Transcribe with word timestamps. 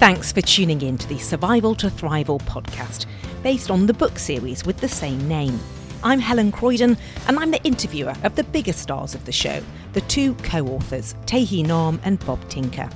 Thanks 0.00 0.32
for 0.32 0.40
tuning 0.40 0.80
in 0.80 0.96
to 0.96 1.06
the 1.08 1.18
Survival 1.18 1.74
to 1.74 1.88
Thrival 1.88 2.40
podcast, 2.40 3.04
based 3.42 3.70
on 3.70 3.84
the 3.84 3.92
book 3.92 4.18
series 4.18 4.64
with 4.64 4.78
the 4.78 4.88
same 4.88 5.28
name. 5.28 5.60
I'm 6.02 6.20
Helen 6.20 6.52
Croydon, 6.52 6.96
and 7.28 7.38
I'm 7.38 7.50
the 7.50 7.62
interviewer 7.64 8.14
of 8.24 8.34
the 8.34 8.44
biggest 8.44 8.78
stars 8.78 9.14
of 9.14 9.26
the 9.26 9.30
show, 9.32 9.62
the 9.92 10.00
two 10.00 10.32
co 10.36 10.66
authors, 10.68 11.14
Tae 11.26 11.44
Hea 11.44 11.64
Nahm 11.64 12.00
and 12.02 12.18
Bob 12.24 12.40
Tinker. 12.48 12.88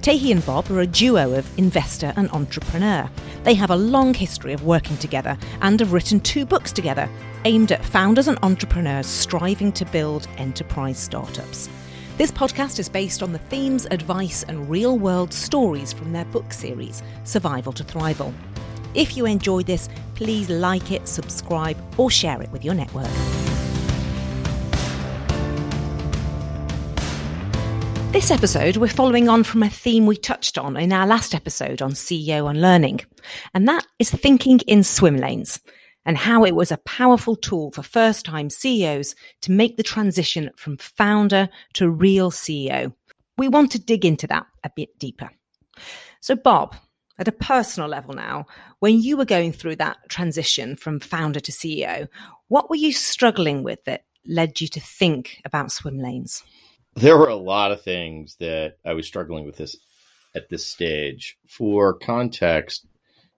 Tae 0.00 0.16
Hea 0.16 0.32
and 0.32 0.46
Bob 0.46 0.70
are 0.70 0.80
a 0.80 0.86
duo 0.86 1.34
of 1.34 1.58
investor 1.58 2.14
and 2.16 2.30
entrepreneur. 2.30 3.10
They 3.44 3.52
have 3.52 3.70
a 3.70 3.76
long 3.76 4.14
history 4.14 4.54
of 4.54 4.64
working 4.64 4.96
together 4.96 5.36
and 5.60 5.78
have 5.80 5.92
written 5.92 6.18
two 6.18 6.46
books 6.46 6.72
together 6.72 7.10
aimed 7.44 7.72
at 7.72 7.84
founders 7.84 8.26
and 8.26 8.38
entrepreneurs 8.42 9.06
striving 9.06 9.70
to 9.72 9.84
build 9.84 10.26
enterprise 10.38 10.98
startups. 10.98 11.68
This 12.18 12.32
podcast 12.32 12.80
is 12.80 12.88
based 12.88 13.22
on 13.22 13.30
the 13.30 13.38
themes, 13.38 13.86
advice, 13.92 14.42
and 14.42 14.68
real 14.68 14.98
world 14.98 15.32
stories 15.32 15.92
from 15.92 16.12
their 16.12 16.24
book 16.24 16.52
series, 16.52 17.00
Survival 17.22 17.72
to 17.74 17.84
Thrival. 17.84 18.34
If 18.92 19.16
you 19.16 19.24
enjoyed 19.24 19.66
this, 19.66 19.88
please 20.16 20.50
like 20.50 20.90
it, 20.90 21.06
subscribe, 21.06 21.76
or 21.96 22.10
share 22.10 22.42
it 22.42 22.50
with 22.50 22.64
your 22.64 22.74
network. 22.74 23.06
This 28.10 28.32
episode, 28.32 28.78
we're 28.78 28.88
following 28.88 29.28
on 29.28 29.44
from 29.44 29.62
a 29.62 29.70
theme 29.70 30.04
we 30.04 30.16
touched 30.16 30.58
on 30.58 30.76
in 30.76 30.92
our 30.92 31.06
last 31.06 31.36
episode 31.36 31.80
on 31.80 31.92
CEO 31.92 32.50
Unlearning, 32.50 32.98
and 33.54 33.68
that 33.68 33.86
is 34.00 34.10
thinking 34.10 34.58
in 34.66 34.82
swim 34.82 35.18
lanes 35.18 35.60
and 36.08 36.16
how 36.16 36.42
it 36.42 36.56
was 36.56 36.72
a 36.72 36.78
powerful 36.78 37.36
tool 37.36 37.70
for 37.70 37.82
first 37.82 38.24
time 38.24 38.48
CEOs 38.48 39.14
to 39.42 39.52
make 39.52 39.76
the 39.76 39.82
transition 39.82 40.50
from 40.56 40.78
founder 40.78 41.50
to 41.74 41.90
real 41.90 42.30
CEO. 42.30 42.94
We 43.36 43.46
want 43.46 43.70
to 43.72 43.78
dig 43.78 44.06
into 44.06 44.26
that 44.28 44.46
a 44.64 44.70
bit 44.74 44.98
deeper. 44.98 45.30
So, 46.20 46.34
Bob, 46.34 46.74
at 47.18 47.28
a 47.28 47.32
personal 47.32 47.90
level 47.90 48.14
now, 48.14 48.46
when 48.78 48.98
you 48.98 49.18
were 49.18 49.26
going 49.26 49.52
through 49.52 49.76
that 49.76 49.98
transition 50.08 50.76
from 50.76 50.98
founder 50.98 51.40
to 51.40 51.52
CEO, 51.52 52.08
what 52.48 52.70
were 52.70 52.76
you 52.76 52.94
struggling 52.94 53.62
with 53.62 53.84
that 53.84 54.04
led 54.26 54.62
you 54.62 54.68
to 54.68 54.80
think 54.80 55.42
about 55.44 55.72
swim 55.72 55.98
lanes? 55.98 56.42
There 56.96 57.18
were 57.18 57.28
a 57.28 57.36
lot 57.36 57.70
of 57.70 57.82
things 57.82 58.36
that 58.40 58.78
I 58.82 58.94
was 58.94 59.06
struggling 59.06 59.44
with 59.44 59.58
this 59.58 59.76
at 60.34 60.48
this 60.48 60.66
stage. 60.66 61.36
For 61.46 61.92
context, 61.92 62.86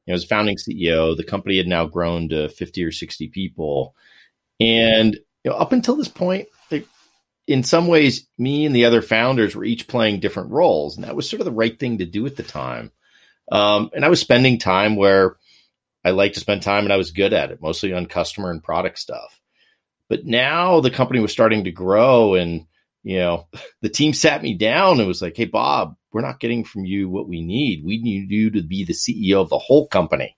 know, 0.09 0.15
as 0.15 0.25
founding 0.25 0.57
CEO, 0.57 1.17
the 1.17 1.25
company 1.25 1.57
had 1.57 1.67
now 1.67 1.87
grown 1.87 2.29
to 2.31 2.49
50 2.49 2.85
or 2.85 2.93
60 2.93 3.29
people. 3.29 3.95
And 4.59 5.15
you 5.45 5.51
know, 5.51 5.57
up 5.57 5.73
until 5.73 5.97
this 5.97 6.09
point, 6.09 6.49
they, 6.69 6.85
in 7.47 7.63
some 7.63 7.87
ways, 7.87 8.27
me 8.39 8.67
and 8.67 8.75
the 8.75 8.85
other 8.85 9.03
founders 9.03 9.55
were 9.55 9.65
each 9.65 9.89
playing 9.89 10.21
different 10.21 10.51
roles. 10.51 10.97
And 10.97 11.05
that 11.05 11.17
was 11.17 11.29
sort 11.29 11.41
of 11.41 11.47
the 11.47 11.53
right 11.53 11.79
thing 11.79 11.99
to 11.99 12.07
do 12.07 12.27
at 12.27 12.37
the 12.37 12.43
time. 12.43 12.93
Um, 13.51 13.91
and 13.95 14.05
I 14.05 14.09
was 14.09 14.21
spending 14.21 14.59
time 14.59 14.97
where 14.97 15.37
I 16.05 16.11
like 16.11 16.35
to 16.35 16.41
spend 16.41 16.63
time 16.63 16.85
and 16.85 16.93
I 16.93 16.97
was 16.97 17.11
good 17.11 17.33
at 17.33 17.51
it, 17.51 17.61
mostly 17.61 17.93
on 17.93 18.07
customer 18.07 18.51
and 18.51 18.63
product 18.63 18.99
stuff. 18.99 19.41
But 20.09 20.25
now 20.25 20.81
the 20.81 20.91
company 20.91 21.21
was 21.21 21.33
starting 21.33 21.65
to 21.65 21.73
grow 21.73 22.35
and 22.35 22.67
you 23.03 23.19
know, 23.19 23.49
the 23.83 23.89
team 23.89 24.13
sat 24.13 24.43
me 24.43 24.55
down 24.55 24.99
and 24.99 25.09
was 25.09 25.23
like, 25.23 25.37
Hey, 25.37 25.47
Bob, 25.47 25.97
we're 26.13 26.21
not 26.21 26.41
getting 26.41 26.65
from 26.65 26.85
you 26.85 27.09
what 27.09 27.29
we 27.29 27.41
need. 27.41 27.85
We 27.85 27.99
need 27.99 28.31
you 28.31 28.51
to 28.51 28.63
be 28.63 28.85
the 28.85 28.93
CEO 28.93 29.41
of 29.41 29.49
the 29.49 29.59
whole 29.59 29.87
company. 29.87 30.37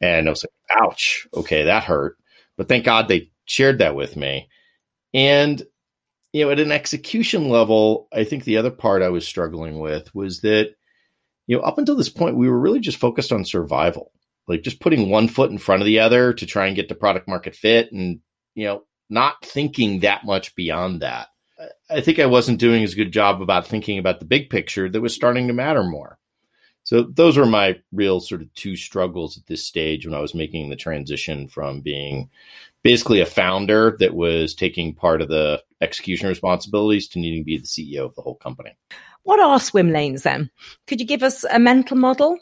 And 0.00 0.26
I 0.26 0.30
was 0.30 0.44
like, 0.44 0.80
ouch. 0.80 1.26
Okay, 1.34 1.64
that 1.64 1.84
hurt. 1.84 2.16
But 2.56 2.68
thank 2.68 2.84
God 2.84 3.08
they 3.08 3.30
shared 3.46 3.78
that 3.78 3.94
with 3.94 4.16
me. 4.16 4.48
And, 5.14 5.62
you 6.32 6.44
know, 6.44 6.50
at 6.50 6.60
an 6.60 6.72
execution 6.72 7.48
level, 7.48 8.08
I 8.12 8.24
think 8.24 8.44
the 8.44 8.58
other 8.58 8.70
part 8.70 9.02
I 9.02 9.08
was 9.08 9.26
struggling 9.26 9.78
with 9.78 10.14
was 10.14 10.40
that, 10.42 10.74
you 11.46 11.56
know, 11.56 11.62
up 11.62 11.78
until 11.78 11.96
this 11.96 12.10
point, 12.10 12.36
we 12.36 12.48
were 12.48 12.58
really 12.58 12.80
just 12.80 12.98
focused 12.98 13.32
on 13.32 13.44
survival, 13.44 14.12
like 14.46 14.62
just 14.62 14.80
putting 14.80 15.08
one 15.08 15.28
foot 15.28 15.50
in 15.50 15.58
front 15.58 15.80
of 15.80 15.86
the 15.86 16.00
other 16.00 16.34
to 16.34 16.46
try 16.46 16.66
and 16.66 16.76
get 16.76 16.88
to 16.90 16.94
product 16.94 17.26
market 17.26 17.56
fit 17.56 17.90
and, 17.92 18.20
you 18.54 18.66
know, 18.66 18.82
not 19.08 19.42
thinking 19.42 20.00
that 20.00 20.26
much 20.26 20.54
beyond 20.54 21.00
that. 21.00 21.28
I 21.90 22.00
think 22.00 22.18
I 22.18 22.26
wasn't 22.26 22.60
doing 22.60 22.82
as 22.82 22.94
good 22.94 23.08
a 23.08 23.10
job 23.10 23.40
about 23.40 23.66
thinking 23.66 23.98
about 23.98 24.20
the 24.20 24.26
big 24.26 24.50
picture 24.50 24.88
that 24.88 25.00
was 25.00 25.14
starting 25.14 25.48
to 25.48 25.54
matter 25.54 25.82
more. 25.82 26.18
So 26.84 27.02
those 27.02 27.36
were 27.36 27.46
my 27.46 27.80
real 27.92 28.20
sort 28.20 28.40
of 28.40 28.52
two 28.54 28.74
struggles 28.74 29.36
at 29.36 29.46
this 29.46 29.66
stage 29.66 30.06
when 30.06 30.14
I 30.14 30.20
was 30.20 30.34
making 30.34 30.70
the 30.70 30.76
transition 30.76 31.48
from 31.48 31.80
being 31.80 32.30
basically 32.82 33.20
a 33.20 33.26
founder 33.26 33.96
that 34.00 34.14
was 34.14 34.54
taking 34.54 34.94
part 34.94 35.20
of 35.20 35.28
the 35.28 35.62
execution 35.80 36.28
responsibilities 36.28 37.08
to 37.08 37.18
needing 37.18 37.42
to 37.42 37.44
be 37.44 37.58
the 37.58 37.66
CEO 37.66 38.06
of 38.06 38.14
the 38.14 38.22
whole 38.22 38.36
company. 38.36 38.74
What 39.22 39.40
are 39.40 39.60
swim 39.60 39.90
lanes 39.90 40.22
then? 40.22 40.50
Could 40.86 41.00
you 41.00 41.06
give 41.06 41.22
us 41.22 41.44
a 41.44 41.58
mental 41.58 41.96
model? 41.96 42.38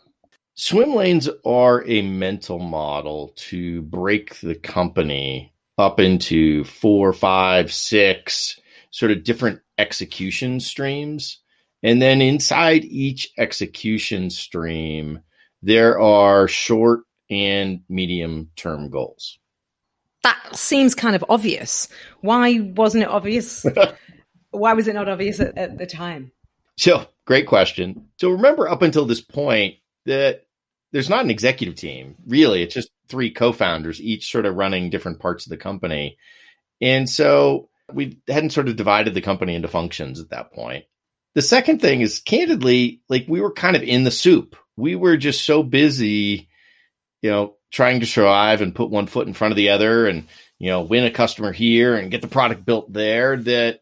Swim 0.55 0.95
lanes 0.95 1.29
are 1.45 1.85
a 1.87 2.03
mental 2.03 2.59
model 2.59 3.33
to 3.37 3.83
break 3.83 4.39
the 4.41 4.55
company 4.55 5.53
up 5.77 5.99
into 5.99 6.65
four, 6.65 7.13
five, 7.13 7.73
six 7.73 8.61
sort 8.91 9.13
of 9.13 9.25
different 9.25 9.61
execution 9.79 10.61
streams. 10.61 11.39
And 11.83 12.01
then 12.01 12.21
inside 12.21 12.85
each 12.85 13.31
execution 13.39 14.31
stream, 14.31 15.21
there 15.63 16.01
are 16.01 16.49
short 16.49 17.01
and 17.31 17.83
medium 17.89 18.51
term 18.57 18.91
goals. 18.91 19.39
That 20.23 20.57
seems 20.57 20.95
kind 20.95 21.15
of 21.15 21.25
obvious. 21.29 21.89
Why 22.21 22.61
wasn't 22.61 23.05
it 23.05 23.09
obvious? 23.09 23.65
Why 24.51 24.73
was 24.73 24.89
it 24.89 24.95
not 24.95 25.09
obvious 25.09 25.39
at, 25.39 25.57
at 25.57 25.79
the 25.79 25.87
time? 25.87 26.33
So, 26.79 27.07
great 27.25 27.47
question. 27.47 28.09
So, 28.19 28.31
remember 28.31 28.69
up 28.69 28.83
until 28.83 29.05
this 29.05 29.21
point 29.21 29.77
that 30.05 30.47
there's 30.93 31.11
not 31.11 31.25
an 31.25 31.31
executive 31.31 31.75
team, 31.75 32.17
really. 32.27 32.63
It's 32.63 32.75
just 32.75 32.91
three 33.09 33.31
co 33.31 33.53
founders, 33.53 34.01
each 34.01 34.31
sort 34.31 34.47
of 34.47 34.57
running 34.57 34.91
different 34.91 35.21
parts 35.21 35.47
of 35.47 35.51
the 35.51 35.57
company. 35.57 36.19
And 36.81 37.09
so, 37.09 37.69
we 37.93 38.21
hadn't 38.29 38.51
sort 38.51 38.69
of 38.69 38.77
divided 38.77 39.15
the 39.15 39.21
company 39.21 39.55
into 39.55 39.69
functions 39.69 40.21
at 40.21 40.31
that 40.31 40.53
point. 40.53 40.85
The 41.35 41.43
second 41.43 41.81
thing 41.81 42.01
is 42.01 42.21
candidly, 42.21 43.03
like 43.09 43.27
we 43.29 43.41
were 43.41 43.53
kind 43.53 43.77
of 43.77 43.83
in 43.83 44.05
the 44.05 44.11
soup. 44.11 44.57
We 44.77 44.97
were 44.97 45.17
just 45.17 45.45
so 45.45 45.63
busy, 45.63 46.49
you 47.23 47.31
know, 47.31 47.57
trying 47.71 48.01
to 48.01 48.07
survive 48.07 48.63
and 48.63 48.75
put 48.75 48.91
one 48.91 49.07
foot 49.07 49.27
in 49.27 49.35
front 49.35 49.53
of 49.53 49.57
the 49.57 49.71
other 49.71 50.07
and, 50.07 50.27
you 50.59 50.71
know, 50.71 50.83
win 50.83 51.05
a 51.05 51.11
customer 51.11 51.53
here 51.53 51.95
and 51.95 52.11
get 52.11 52.23
the 52.23 52.29
product 52.29 52.65
built 52.65 52.93
there 52.93 53.37
that 53.37 53.81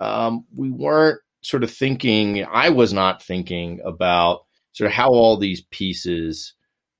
um, 0.00 0.46
we 0.54 0.70
weren't 0.70 1.20
sort 1.42 1.62
of 1.62 1.70
thinking, 1.70 2.44
I 2.44 2.70
was 2.70 2.92
not 2.92 3.22
thinking 3.22 3.80
about 3.84 4.44
sort 4.72 4.86
of 4.86 4.94
how 4.94 5.10
all 5.10 5.36
these 5.36 5.60
pieces 5.60 6.54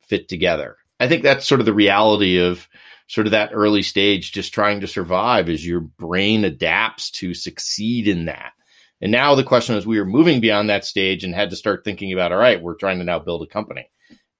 fit 0.06 0.28
together. 0.28 0.76
I 1.00 1.08
think 1.08 1.22
that's 1.22 1.46
sort 1.46 1.60
of 1.60 1.66
the 1.66 1.74
reality 1.74 2.38
of 2.38 2.68
sort 3.06 3.26
of 3.26 3.32
that 3.32 3.50
early 3.52 3.82
stage, 3.82 4.32
just 4.32 4.54
trying 4.54 4.80
to 4.80 4.86
survive 4.86 5.48
as 5.48 5.66
your 5.66 5.80
brain 5.80 6.44
adapts 6.44 7.10
to 7.10 7.34
succeed 7.34 8.08
in 8.08 8.26
that. 8.26 8.52
And 9.00 9.12
now 9.12 9.34
the 9.34 9.44
question 9.44 9.76
is, 9.76 9.86
we 9.86 9.98
were 9.98 10.06
moving 10.06 10.40
beyond 10.40 10.70
that 10.70 10.84
stage 10.84 11.24
and 11.24 11.34
had 11.34 11.50
to 11.50 11.56
start 11.56 11.84
thinking 11.84 12.12
about, 12.12 12.32
all 12.32 12.38
right, 12.38 12.62
we're 12.62 12.74
trying 12.74 12.98
to 12.98 13.04
now 13.04 13.18
build 13.18 13.42
a 13.42 13.46
company. 13.46 13.90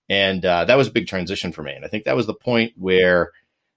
And 0.09 0.45
uh, 0.45 0.65
that 0.67 0.77
was 0.77 0.89
a 0.89 0.93
big 0.93 1.07
transition 1.07 1.53
for 1.53 1.63
me. 1.63 1.73
And 1.73 1.85
I 1.85 1.89
think 1.89 2.05
that 2.05 2.17
was 2.17 2.27
the 2.27 2.35
point 2.35 2.73
where, 2.77 3.33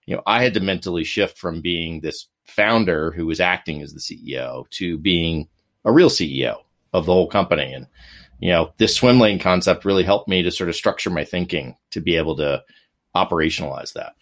you 0.06 0.16
know, 0.16 0.22
I 0.26 0.44
had 0.44 0.54
to 0.54 0.60
mentally 0.60 1.04
shift 1.04 1.38
from 1.38 1.62
being 1.62 2.00
this 2.00 2.28
founder 2.46 3.12
who 3.12 3.26
was 3.26 3.40
acting 3.40 3.82
as 3.82 3.94
the 3.94 4.00
CEO 4.00 4.70
to 4.72 4.98
being 4.98 5.48
a 5.84 5.92
real 5.92 6.10
CEO 6.10 6.58
of 6.94 7.06
the 7.06 7.14
whole 7.14 7.28
company. 7.28 7.74
And, 7.74 7.88
you 8.40 8.52
know, 8.52 8.72
this 8.78 8.96
swim 8.96 9.20
lane 9.20 9.40
concept 9.40 9.86
really 9.86 10.04
helped 10.04 10.30
me 10.30 10.44
to 10.44 10.52
sort 10.52 10.70
of 10.70 10.76
structure 10.76 11.10
my 11.10 11.26
thinking 11.26 11.76
to 11.92 12.02
be 12.02 12.16
able 12.16 12.38
to 12.38 12.64
operationalize 13.16 13.94
that. 13.94 14.14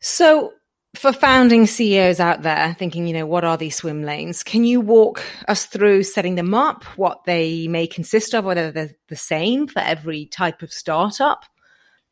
So, 0.00 0.52
for 0.96 1.12
founding 1.12 1.66
CEOs 1.66 2.18
out 2.18 2.42
there 2.42 2.74
thinking, 2.78 3.06
you 3.06 3.12
know, 3.12 3.26
what 3.26 3.44
are 3.44 3.56
these 3.56 3.76
swim 3.76 4.02
lanes? 4.02 4.42
Can 4.42 4.64
you 4.64 4.80
walk 4.80 5.22
us 5.46 5.66
through 5.66 6.02
setting 6.02 6.34
them 6.34 6.54
up, 6.54 6.84
what 6.96 7.24
they 7.24 7.68
may 7.68 7.86
consist 7.86 8.34
of, 8.34 8.44
whether 8.44 8.70
they're 8.70 8.96
the 9.08 9.16
same 9.16 9.66
for 9.66 9.80
every 9.80 10.26
type 10.26 10.62
of 10.62 10.72
startup? 10.72 11.44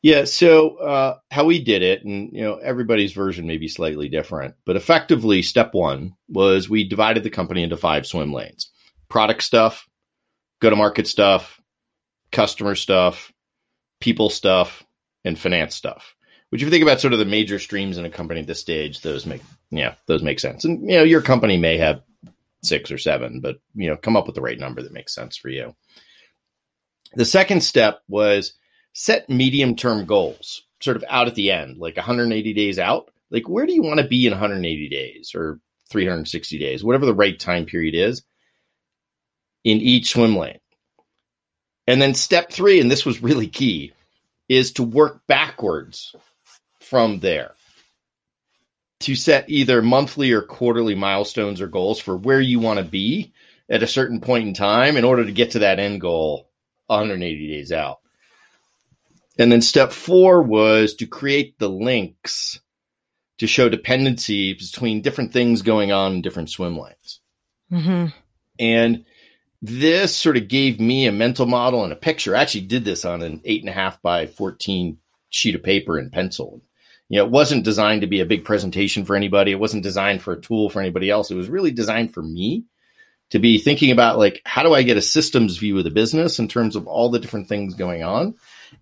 Yeah, 0.02 0.24
so 0.24 0.76
uh, 0.76 1.18
how 1.30 1.44
we 1.46 1.62
did 1.62 1.82
it, 1.82 2.04
and 2.04 2.30
you 2.32 2.42
know, 2.42 2.56
everybody's 2.56 3.12
version 3.12 3.46
may 3.46 3.56
be 3.56 3.66
slightly 3.66 4.08
different, 4.08 4.54
but 4.64 4.76
effectively, 4.76 5.42
step 5.42 5.74
one 5.74 6.12
was 6.28 6.68
we 6.68 6.88
divided 6.88 7.24
the 7.24 7.30
company 7.30 7.62
into 7.62 7.76
five 7.76 8.06
swim 8.06 8.32
lanes: 8.32 8.70
product 9.08 9.42
stuff, 9.42 9.88
go-to-market 10.60 11.06
stuff, 11.08 11.60
customer 12.30 12.74
stuff, 12.74 13.32
people 14.00 14.28
stuff, 14.28 14.84
and 15.24 15.38
finance 15.38 15.74
stuff. 15.74 16.15
Which, 16.50 16.62
if 16.62 16.66
you 16.66 16.70
think 16.70 16.82
about 16.82 17.00
sort 17.00 17.12
of 17.12 17.18
the 17.18 17.24
major 17.24 17.58
streams 17.58 17.98
in 17.98 18.04
a 18.04 18.10
company 18.10 18.40
at 18.40 18.46
this 18.46 18.60
stage, 18.60 19.00
those 19.00 19.26
make 19.26 19.42
yeah, 19.70 19.94
those 20.06 20.22
make 20.22 20.40
sense. 20.40 20.64
And 20.64 20.82
you 20.88 20.96
know, 20.96 21.02
your 21.02 21.22
company 21.22 21.56
may 21.56 21.78
have 21.78 22.02
six 22.62 22.90
or 22.90 22.98
seven, 22.98 23.40
but 23.40 23.56
you 23.74 23.88
know, 23.88 23.96
come 23.96 24.16
up 24.16 24.26
with 24.26 24.34
the 24.34 24.42
right 24.42 24.58
number 24.58 24.82
that 24.82 24.92
makes 24.92 25.14
sense 25.14 25.36
for 25.36 25.48
you. 25.48 25.74
The 27.14 27.24
second 27.24 27.62
step 27.62 28.00
was 28.08 28.54
set 28.92 29.28
medium 29.28 29.76
term 29.76 30.06
goals, 30.06 30.62
sort 30.80 30.96
of 30.96 31.04
out 31.08 31.28
at 31.28 31.34
the 31.34 31.50
end, 31.50 31.78
like 31.78 31.96
180 31.96 32.54
days 32.54 32.78
out. 32.78 33.10
Like, 33.30 33.48
where 33.48 33.66
do 33.66 33.74
you 33.74 33.82
want 33.82 34.00
to 34.00 34.06
be 34.06 34.26
in 34.26 34.32
180 34.32 34.88
days 34.88 35.32
or 35.34 35.60
360 35.90 36.58
days, 36.58 36.84
whatever 36.84 37.06
the 37.06 37.14
right 37.14 37.38
time 37.38 37.66
period 37.66 37.94
is 37.94 38.22
in 39.64 39.78
each 39.78 40.10
swim 40.10 40.36
lane? 40.36 40.58
And 41.86 42.00
then 42.02 42.14
step 42.14 42.50
three, 42.50 42.80
and 42.80 42.90
this 42.90 43.06
was 43.06 43.22
really 43.22 43.48
key, 43.48 43.92
is 44.48 44.72
to 44.72 44.82
work 44.82 45.22
backwards 45.26 46.14
from 46.88 47.20
there 47.20 47.52
to 49.00 49.14
set 49.14 49.50
either 49.50 49.82
monthly 49.82 50.32
or 50.32 50.42
quarterly 50.42 50.94
milestones 50.94 51.60
or 51.60 51.66
goals 51.66 52.00
for 52.00 52.16
where 52.16 52.40
you 52.40 52.60
want 52.60 52.78
to 52.78 52.84
be 52.84 53.32
at 53.68 53.82
a 53.82 53.86
certain 53.86 54.20
point 54.20 54.46
in 54.46 54.54
time 54.54 54.96
in 54.96 55.04
order 55.04 55.24
to 55.24 55.32
get 55.32 55.52
to 55.52 55.60
that 55.60 55.78
end 55.78 56.00
goal 56.00 56.48
180 56.86 57.48
days 57.48 57.72
out. 57.72 57.98
And 59.38 59.52
then 59.52 59.60
step 59.60 59.92
four 59.92 60.42
was 60.42 60.94
to 60.94 61.06
create 61.06 61.58
the 61.58 61.68
links 61.68 62.60
to 63.38 63.46
show 63.46 63.68
dependency 63.68 64.54
between 64.54 65.02
different 65.02 65.32
things 65.32 65.62
going 65.62 65.92
on 65.92 66.14
in 66.14 66.22
different 66.22 66.48
swim 66.48 66.78
lanes. 66.78 67.20
Mm-hmm. 67.70 68.06
And 68.58 69.04
this 69.60 70.16
sort 70.16 70.38
of 70.38 70.48
gave 70.48 70.80
me 70.80 71.06
a 71.06 71.12
mental 71.12 71.44
model 71.44 71.84
and 71.84 71.92
a 71.92 71.96
picture. 71.96 72.34
I 72.34 72.42
actually 72.42 72.62
did 72.62 72.84
this 72.84 73.04
on 73.04 73.22
an 73.22 73.42
eight 73.44 73.60
and 73.60 73.68
a 73.68 73.72
half 73.72 74.00
by 74.00 74.26
14 74.26 74.96
sheet 75.28 75.54
of 75.54 75.62
paper 75.62 75.98
and 75.98 76.12
pencil. 76.12 76.62
You 77.08 77.18
know, 77.18 77.26
it 77.26 77.30
wasn't 77.30 77.64
designed 77.64 78.00
to 78.00 78.06
be 78.06 78.20
a 78.20 78.26
big 78.26 78.44
presentation 78.44 79.04
for 79.04 79.14
anybody. 79.14 79.52
It 79.52 79.60
wasn't 79.60 79.82
designed 79.82 80.22
for 80.22 80.32
a 80.32 80.40
tool 80.40 80.70
for 80.70 80.80
anybody 80.80 81.08
else. 81.08 81.30
It 81.30 81.36
was 81.36 81.48
really 81.48 81.70
designed 81.70 82.12
for 82.12 82.22
me 82.22 82.64
to 83.30 83.38
be 83.38 83.58
thinking 83.58 83.90
about 83.90 84.18
like, 84.18 84.40
how 84.44 84.62
do 84.62 84.74
I 84.74 84.82
get 84.82 84.96
a 84.96 85.02
systems 85.02 85.56
view 85.56 85.78
of 85.78 85.84
the 85.84 85.90
business 85.90 86.38
in 86.38 86.48
terms 86.48 86.76
of 86.76 86.86
all 86.86 87.10
the 87.10 87.18
different 87.18 87.48
things 87.48 87.74
going 87.74 88.02
on? 88.02 88.34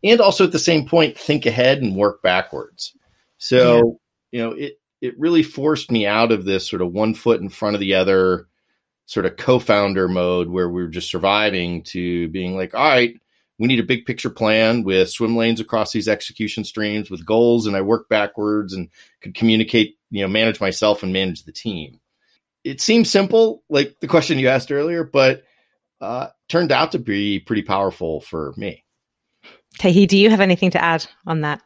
And 0.03 0.21
also 0.21 0.45
at 0.45 0.53
the 0.53 0.59
same 0.59 0.87
point, 0.87 1.19
think 1.19 1.47
ahead 1.47 1.83
and 1.83 1.97
work 1.97 2.23
backwards. 2.23 2.97
So, 3.39 3.99
yeah. 4.31 4.39
you 4.39 4.45
know, 4.45 4.57
it, 4.57 4.81
it 5.01 5.19
really 5.19 5.43
forced 5.43 5.91
me 5.91 6.07
out 6.07 6.33
of 6.33 6.45
this 6.45 6.69
sort 6.69 6.83
of 6.83 6.93
one 6.93 7.15
foot 7.15 7.41
in 7.41 7.51
front 7.51 7.75
of 7.75 7.81
the 7.81 7.95
other 7.95 8.49
sort 9.07 9.27
of 9.27 9.37
co-founder 9.37 10.09
mode 10.09 10.49
where 10.49 10.69
we 10.69 10.83
are 10.83 10.89
just 10.89 11.11
surviving 11.11 11.83
to 11.83 12.29
being 12.29 12.57
like, 12.57 12.75
all 12.75 12.89
right, 12.89 13.21
we 13.59 13.69
need 13.69 13.81
a 13.81 13.85
big 13.85 14.05
picture 14.05 14.31
plan 14.31 14.83
with 14.83 15.11
swim 15.11 15.37
lanes 15.37 15.61
across 15.61 15.93
these 15.93 16.09
execution 16.09 16.65
streams 16.65 17.11
with 17.11 17.27
goals 17.27 17.67
and 17.67 17.77
I 17.77 17.83
work 17.83 18.09
backwards 18.09 18.73
and 18.73 18.89
could 19.21 19.35
communicate, 19.35 19.97
you 20.11 20.23
know, 20.23 20.29
manage 20.29 20.61
myself 20.61 21.03
and 21.03 21.13
manage 21.13 21.45
the 21.45 21.53
team. 21.53 22.01
It 22.65 22.81
seems 22.81 23.11
simple, 23.11 23.63
like 23.69 24.01
the 24.01 24.09
question 24.09 24.39
you 24.39 24.49
asked 24.49 24.73
earlier, 24.73 25.05
but 25.05 25.45
uh, 26.01 26.29
turned 26.49 26.73
out 26.73 26.93
to 26.93 26.99
be 26.99 27.39
pretty 27.39 27.63
powerful 27.63 28.21
for 28.21 28.55
me. 28.57 28.85
Tae 29.79 29.93
Hea, 29.93 30.07
do 30.07 30.17
you 30.17 30.31
have 30.31 30.41
anything 30.41 30.71
to 30.71 30.83
add 30.83 31.07
on 31.27 31.43
that? 31.43 31.63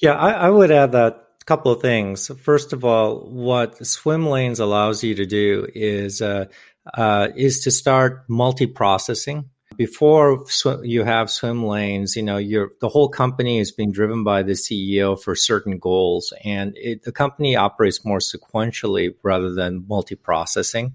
Yeah, 0.00 0.12
I, 0.12 0.32
I 0.32 0.50
would 0.50 0.70
add 0.70 0.92
that 0.92 1.14
a 1.40 1.44
couple 1.44 1.72
of 1.72 1.80
things. 1.80 2.28
First 2.40 2.72
of 2.72 2.84
all, 2.84 3.20
what 3.20 3.84
swim 3.86 4.26
lanes 4.26 4.60
allows 4.60 5.02
you 5.02 5.14
to 5.16 5.26
do 5.26 5.66
is 5.74 6.22
uh, 6.22 6.46
uh, 6.92 7.28
is 7.36 7.64
to 7.64 7.70
start 7.70 8.24
multi-processing. 8.28 9.48
Before 9.76 10.44
sw- 10.48 10.82
you 10.82 11.04
have 11.04 11.30
swim 11.30 11.64
lanes, 11.64 12.16
you 12.16 12.22
know, 12.22 12.38
the 12.38 12.88
whole 12.88 13.08
company 13.08 13.58
is 13.58 13.72
being 13.72 13.92
driven 13.92 14.24
by 14.24 14.42
the 14.42 14.52
CEO 14.52 15.20
for 15.20 15.34
certain 15.34 15.78
goals, 15.78 16.32
and 16.44 16.76
it, 16.76 17.02
the 17.02 17.12
company 17.12 17.56
operates 17.56 18.04
more 18.04 18.18
sequentially 18.18 19.14
rather 19.22 19.52
than 19.52 19.84
multi-processing. 19.88 20.94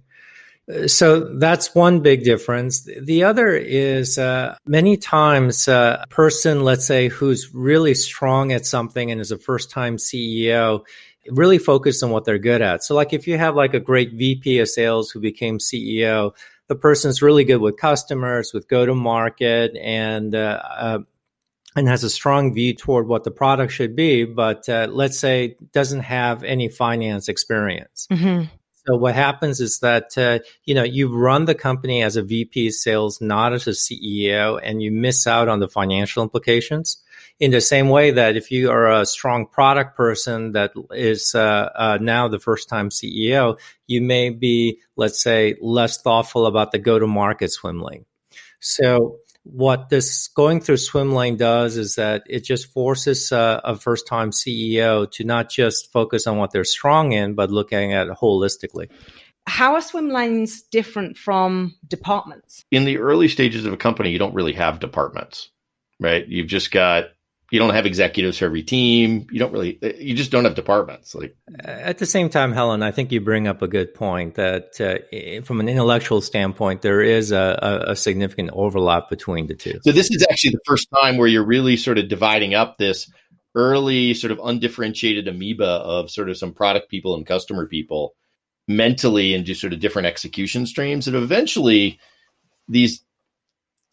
So 0.87 1.21
that's 1.37 1.73
one 1.73 2.01
big 2.01 2.25
difference. 2.25 2.81
The 2.81 3.23
other 3.23 3.55
is 3.55 4.17
uh, 4.17 4.57
many 4.65 4.97
times 4.97 5.69
uh, 5.69 5.99
a 6.03 6.07
person, 6.07 6.65
let's 6.65 6.85
say, 6.85 7.07
who's 7.07 7.53
really 7.53 7.93
strong 7.93 8.51
at 8.51 8.65
something 8.65 9.09
and 9.09 9.21
is 9.21 9.31
a 9.31 9.37
first 9.37 9.71
time 9.71 9.95
CEO, 9.95 10.81
really 11.29 11.57
focused 11.57 12.03
on 12.03 12.09
what 12.09 12.25
they're 12.25 12.37
good 12.37 12.61
at. 12.61 12.83
So 12.83 12.95
like 12.95 13.13
if 13.13 13.27
you 13.27 13.37
have 13.37 13.55
like 13.55 13.73
a 13.73 13.79
great 13.79 14.13
VP 14.13 14.59
of 14.59 14.67
sales 14.67 15.09
who 15.09 15.21
became 15.21 15.57
CEO, 15.57 16.33
the 16.67 16.75
person's 16.75 17.21
really 17.21 17.43
good 17.43 17.61
with 17.61 17.77
customers, 17.77 18.53
with 18.53 18.67
go 18.67 18.85
to 18.85 18.95
market 18.95 19.75
and, 19.77 20.35
uh, 20.35 20.61
uh, 20.63 20.99
and 21.75 21.87
has 21.87 22.03
a 22.03 22.09
strong 22.09 22.53
view 22.53 22.73
toward 22.73 23.07
what 23.07 23.23
the 23.23 23.31
product 23.31 23.71
should 23.71 23.95
be, 23.95 24.25
but 24.25 24.67
uh, 24.67 24.87
let's 24.89 25.19
say 25.19 25.55
doesn't 25.73 26.01
have 26.01 26.43
any 26.43 26.69
finance 26.69 27.29
experience. 27.29 28.07
Mm-hmm. 28.11 28.45
So 28.87 28.95
what 28.95 29.15
happens 29.15 29.59
is 29.59 29.79
that 29.79 30.17
uh, 30.17 30.39
you 30.63 30.73
know 30.73 30.83
you 30.83 31.13
run 31.13 31.45
the 31.45 31.53
company 31.53 32.01
as 32.03 32.15
a 32.15 32.23
VP 32.23 32.67
of 32.67 32.73
sales, 32.73 33.19
not 33.21 33.53
as 33.53 33.67
a 33.67 33.71
CEO, 33.71 34.59
and 34.63 34.81
you 34.81 34.91
miss 34.91 35.27
out 35.27 35.49
on 35.49 35.59
the 35.59 35.67
financial 35.67 36.23
implications 36.23 37.03
in 37.39 37.51
the 37.51 37.61
same 37.61 37.89
way 37.89 38.11
that 38.11 38.35
if 38.35 38.51
you 38.51 38.71
are 38.71 38.91
a 38.91 39.05
strong 39.05 39.45
product 39.45 39.95
person 39.95 40.53
that 40.53 40.71
is 40.91 41.35
uh, 41.35 41.69
uh, 41.75 41.97
now 42.01 42.27
the 42.27 42.39
first 42.39 42.67
time 42.67 42.89
CEO, 42.89 43.59
you 43.85 44.01
may 44.01 44.29
be, 44.29 44.79
let's 44.95 45.21
say, 45.21 45.55
less 45.61 46.01
thoughtful 46.01 46.47
about 46.47 46.71
the 46.71 46.79
go 46.79 46.97
to 46.97 47.07
market 47.07 47.51
swim 47.51 47.79
lane. 47.79 48.05
So 48.59 49.19
what 49.43 49.89
this 49.89 50.27
going 50.29 50.61
through 50.61 50.77
swim 50.77 51.13
lane 51.13 51.37
does 51.37 51.77
is 51.77 51.95
that 51.95 52.23
it 52.27 52.43
just 52.43 52.71
forces 52.73 53.31
uh, 53.31 53.61
a 53.63 53.75
first 53.75 54.07
time 54.07 54.31
CEO 54.31 55.09
to 55.11 55.23
not 55.23 55.49
just 55.49 55.91
focus 55.91 56.27
on 56.27 56.37
what 56.37 56.51
they're 56.51 56.63
strong 56.63 57.11
in, 57.11 57.35
but 57.35 57.51
looking 57.51 57.93
at 57.93 58.07
it 58.07 58.13
holistically. 58.13 58.89
How 59.45 59.75
are 59.75 59.81
swim 59.81 60.09
lanes 60.09 60.63
different 60.63 61.17
from 61.17 61.75
departments? 61.87 62.65
In 62.71 62.83
the 62.83 62.97
early 62.97 63.29
stages 63.29 63.65
of 63.65 63.71
a 63.71 63.77
company, 63.77 64.09
you 64.09 64.19
don't 64.19 64.33
really 64.33 64.53
have 64.53 64.79
departments, 64.79 65.49
right? 66.01 66.27
You've 66.27 66.47
just 66.47 66.71
got 66.71 67.05
you 67.49 67.59
don't 67.59 67.73
have 67.73 67.85
executives 67.85 68.37
for 68.37 68.45
every 68.45 68.63
team. 68.63 69.27
You 69.31 69.39
don't 69.39 69.53
really, 69.53 69.79
you 69.99 70.15
just 70.15 70.31
don't 70.31 70.43
have 70.43 70.55
departments. 70.55 71.15
Like 71.15 71.35
at 71.59 71.97
the 71.97 72.05
same 72.05 72.29
time, 72.29 72.51
Helen, 72.51 72.83
I 72.83 72.91
think 72.91 73.11
you 73.11 73.21
bring 73.21 73.47
up 73.47 73.61
a 73.61 73.67
good 73.67 73.93
point 73.93 74.35
that 74.35 74.81
uh, 74.81 75.45
from 75.45 75.61
an 75.61 75.69
intellectual 75.69 76.19
standpoint, 76.19 76.81
there 76.81 77.01
is 77.01 77.31
a, 77.31 77.85
a, 77.87 77.95
significant 77.95 78.49
overlap 78.51 79.09
between 79.09 79.47
the 79.47 79.55
two. 79.55 79.79
So 79.83 79.93
this 79.93 80.11
is 80.11 80.25
actually 80.29 80.51
the 80.51 80.61
first 80.65 80.89
time 80.93 81.17
where 81.17 81.27
you're 81.27 81.45
really 81.45 81.77
sort 81.77 81.97
of 81.97 82.09
dividing 82.09 82.53
up 82.53 82.77
this 82.77 83.09
early 83.55 84.13
sort 84.13 84.31
of 84.31 84.39
undifferentiated 84.43 85.27
amoeba 85.27 85.65
of 85.65 86.11
sort 86.11 86.29
of 86.29 86.37
some 86.37 86.53
product 86.53 86.89
people 86.89 87.15
and 87.15 87.25
customer 87.25 87.65
people 87.65 88.13
mentally 88.67 89.33
into 89.33 89.55
sort 89.55 89.71
of 89.71 89.79
different 89.79 90.05
execution 90.05 90.65
streams. 90.65 91.07
And 91.07 91.15
eventually 91.15 91.99
these 92.67 93.01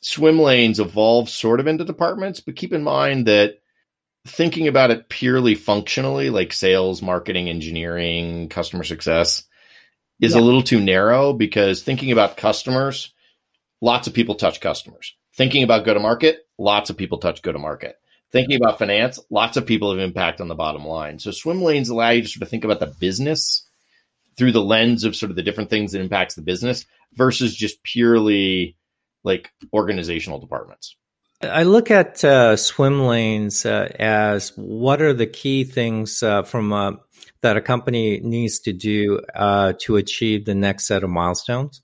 swim 0.04 0.38
lanes 0.38 0.80
evolve 0.80 1.30
sort 1.30 1.60
of 1.60 1.66
into 1.66 1.82
departments, 1.82 2.40
but 2.40 2.56
keep 2.56 2.74
in 2.74 2.84
mind 2.84 3.26
that 3.26 3.54
thinking 4.26 4.68
about 4.68 4.90
it 4.90 5.08
purely 5.08 5.54
functionally, 5.54 6.28
like 6.28 6.52
sales, 6.52 7.00
marketing, 7.00 7.48
engineering, 7.48 8.50
customer 8.50 8.84
success, 8.84 9.44
is 10.20 10.34
yeah. 10.34 10.40
a 10.40 10.42
little 10.42 10.62
too 10.62 10.78
narrow 10.78 11.32
because 11.32 11.82
thinking 11.82 12.12
about 12.12 12.36
customers, 12.36 13.14
lots 13.80 14.06
of 14.06 14.12
people 14.12 14.34
touch 14.34 14.60
customers. 14.60 15.14
Thinking 15.36 15.62
about 15.62 15.86
go 15.86 15.94
to 15.94 16.00
market, 16.00 16.46
lots 16.58 16.90
of 16.90 16.98
people 16.98 17.16
touch 17.16 17.40
go 17.40 17.50
to 17.50 17.58
market. 17.58 17.96
Thinking 18.30 18.56
about 18.56 18.78
finance, 18.78 19.18
lots 19.30 19.56
of 19.56 19.64
people 19.64 19.90
have 19.90 20.00
impact 20.00 20.42
on 20.42 20.48
the 20.48 20.54
bottom 20.54 20.84
line. 20.84 21.18
So 21.18 21.30
swim 21.30 21.62
lanes 21.62 21.88
allow 21.88 22.10
you 22.10 22.22
to 22.22 22.28
sort 22.28 22.42
of 22.42 22.50
think 22.50 22.64
about 22.64 22.80
the 22.80 22.94
business 23.00 23.66
through 24.36 24.52
the 24.52 24.62
lens 24.62 25.04
of 25.04 25.16
sort 25.16 25.30
of 25.30 25.36
the 25.36 25.42
different 25.42 25.70
things 25.70 25.92
that 25.92 26.02
impacts 26.02 26.34
the 26.34 26.42
business 26.42 26.84
versus 27.14 27.56
just 27.56 27.82
purely 27.82 28.76
like 29.24 29.50
organizational 29.72 30.38
departments? 30.38 30.96
I 31.42 31.64
look 31.64 31.90
at 31.90 32.24
uh, 32.24 32.56
swim 32.56 33.06
lanes 33.06 33.66
uh, 33.66 33.88
as 33.98 34.52
what 34.56 35.02
are 35.02 35.12
the 35.12 35.26
key 35.26 35.64
things 35.64 36.22
uh, 36.22 36.42
from 36.42 36.72
uh, 36.72 36.92
that 37.42 37.56
a 37.56 37.60
company 37.60 38.20
needs 38.20 38.60
to 38.60 38.72
do 38.72 39.20
uh, 39.34 39.74
to 39.80 39.96
achieve 39.96 40.44
the 40.44 40.54
next 40.54 40.86
set 40.86 41.04
of 41.04 41.10
milestones. 41.10 41.82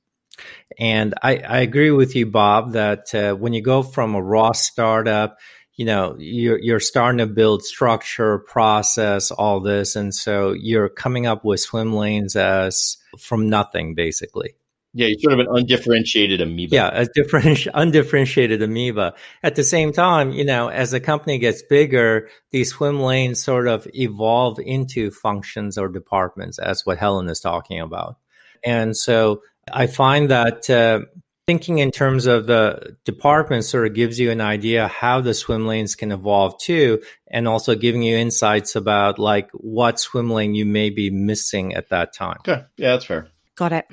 And 0.79 1.15
I, 1.23 1.37
I 1.37 1.59
agree 1.59 1.91
with 1.91 2.17
you, 2.17 2.27
Bob, 2.27 2.73
that 2.73 3.15
uh, 3.15 3.35
when 3.35 3.53
you 3.53 3.63
go 3.63 3.83
from 3.83 4.15
a 4.15 4.23
raw 4.23 4.53
startup, 4.53 5.39
you 5.77 5.85
know 5.87 6.17
you're 6.19 6.59
you're 6.59 6.81
starting 6.81 7.19
to 7.19 7.27
build 7.27 7.63
structure, 7.63 8.39
process, 8.39 9.31
all 9.31 9.61
this, 9.61 9.97
and 9.97 10.15
so 10.15 10.53
you're 10.53 10.89
coming 10.89 11.27
up 11.27 11.45
with 11.45 11.61
swim 11.61 11.95
lanes 11.95 12.37
as 12.37 12.97
from 13.19 13.49
nothing, 13.49 13.95
basically. 13.95 14.55
Yeah, 14.93 15.07
you're 15.07 15.19
sort 15.21 15.35
of 15.35 15.41
an 15.41 15.47
undifferentiated 15.51 16.41
amoeba. 16.41 16.75
Yeah, 16.75 16.91
a 16.93 17.07
different, 17.07 17.67
undifferentiated 17.75 18.61
amoeba. 18.61 19.15
At 19.43 19.55
the 19.55 19.63
same 19.63 19.93
time, 19.93 20.33
you 20.33 20.45
know, 20.45 20.69
as 20.69 20.91
the 20.91 21.01
company 21.01 21.39
gets 21.39 21.63
bigger, 21.63 22.29
these 22.51 22.71
swim 22.71 23.01
lanes 23.01 23.41
sort 23.41 23.69
of 23.69 23.87
evolve 23.95 24.59
into 24.59 25.11
functions 25.11 25.79
or 25.79 25.89
departments, 25.89 26.59
as 26.59 26.85
what 26.85 26.99
Helen 26.99 27.29
is 27.29 27.41
talking 27.41 27.81
about. 27.81 28.17
And 28.65 28.97
so 28.97 29.43
I 29.73 29.87
find 29.87 30.31
that 30.31 30.69
uh, 30.69 31.01
thinking 31.47 31.79
in 31.79 31.93
terms 31.93 32.27
of 32.27 32.47
the 32.47 32.97
department 33.05 33.65
sort 33.65 33.87
of 33.87 33.95
gives 33.95 34.19
you 34.19 34.31
an 34.31 34.41
idea 34.41 34.89
how 34.89 35.21
the 35.21 35.35
swim 35.35 35.67
lanes 35.67 35.95
can 35.95 36.11
evolve 36.11 36.59
too, 36.59 37.01
and 37.29 37.47
also 37.47 37.77
giving 37.77 38.03
you 38.03 38.17
insights 38.17 38.75
about 38.75 39.21
like 39.21 39.51
what 39.53 40.01
swim 40.01 40.31
lane 40.31 40.55
you 40.55 40.67
may 40.67 40.91
be 40.91 41.11
missing 41.11 41.75
at 41.75 41.91
that 41.91 42.13
time. 42.13 42.39
Okay. 42.41 42.65
Yeah, 42.77 42.93
that's 42.93 43.05
fair. 43.05 43.29
Got 43.57 43.73
it. 43.73 43.87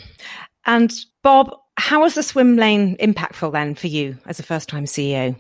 And 0.68 0.94
Bob, 1.24 1.56
how 1.78 2.02
was 2.02 2.14
the 2.14 2.24
swim 2.24 2.58
lane 2.58 2.98
impactful 2.98 3.54
then 3.54 3.74
for 3.74 3.88
you 3.88 4.18
as 4.26 4.40
a 4.40 4.44
first 4.44 4.70
time 4.70 4.86
CEO? 4.86 5.36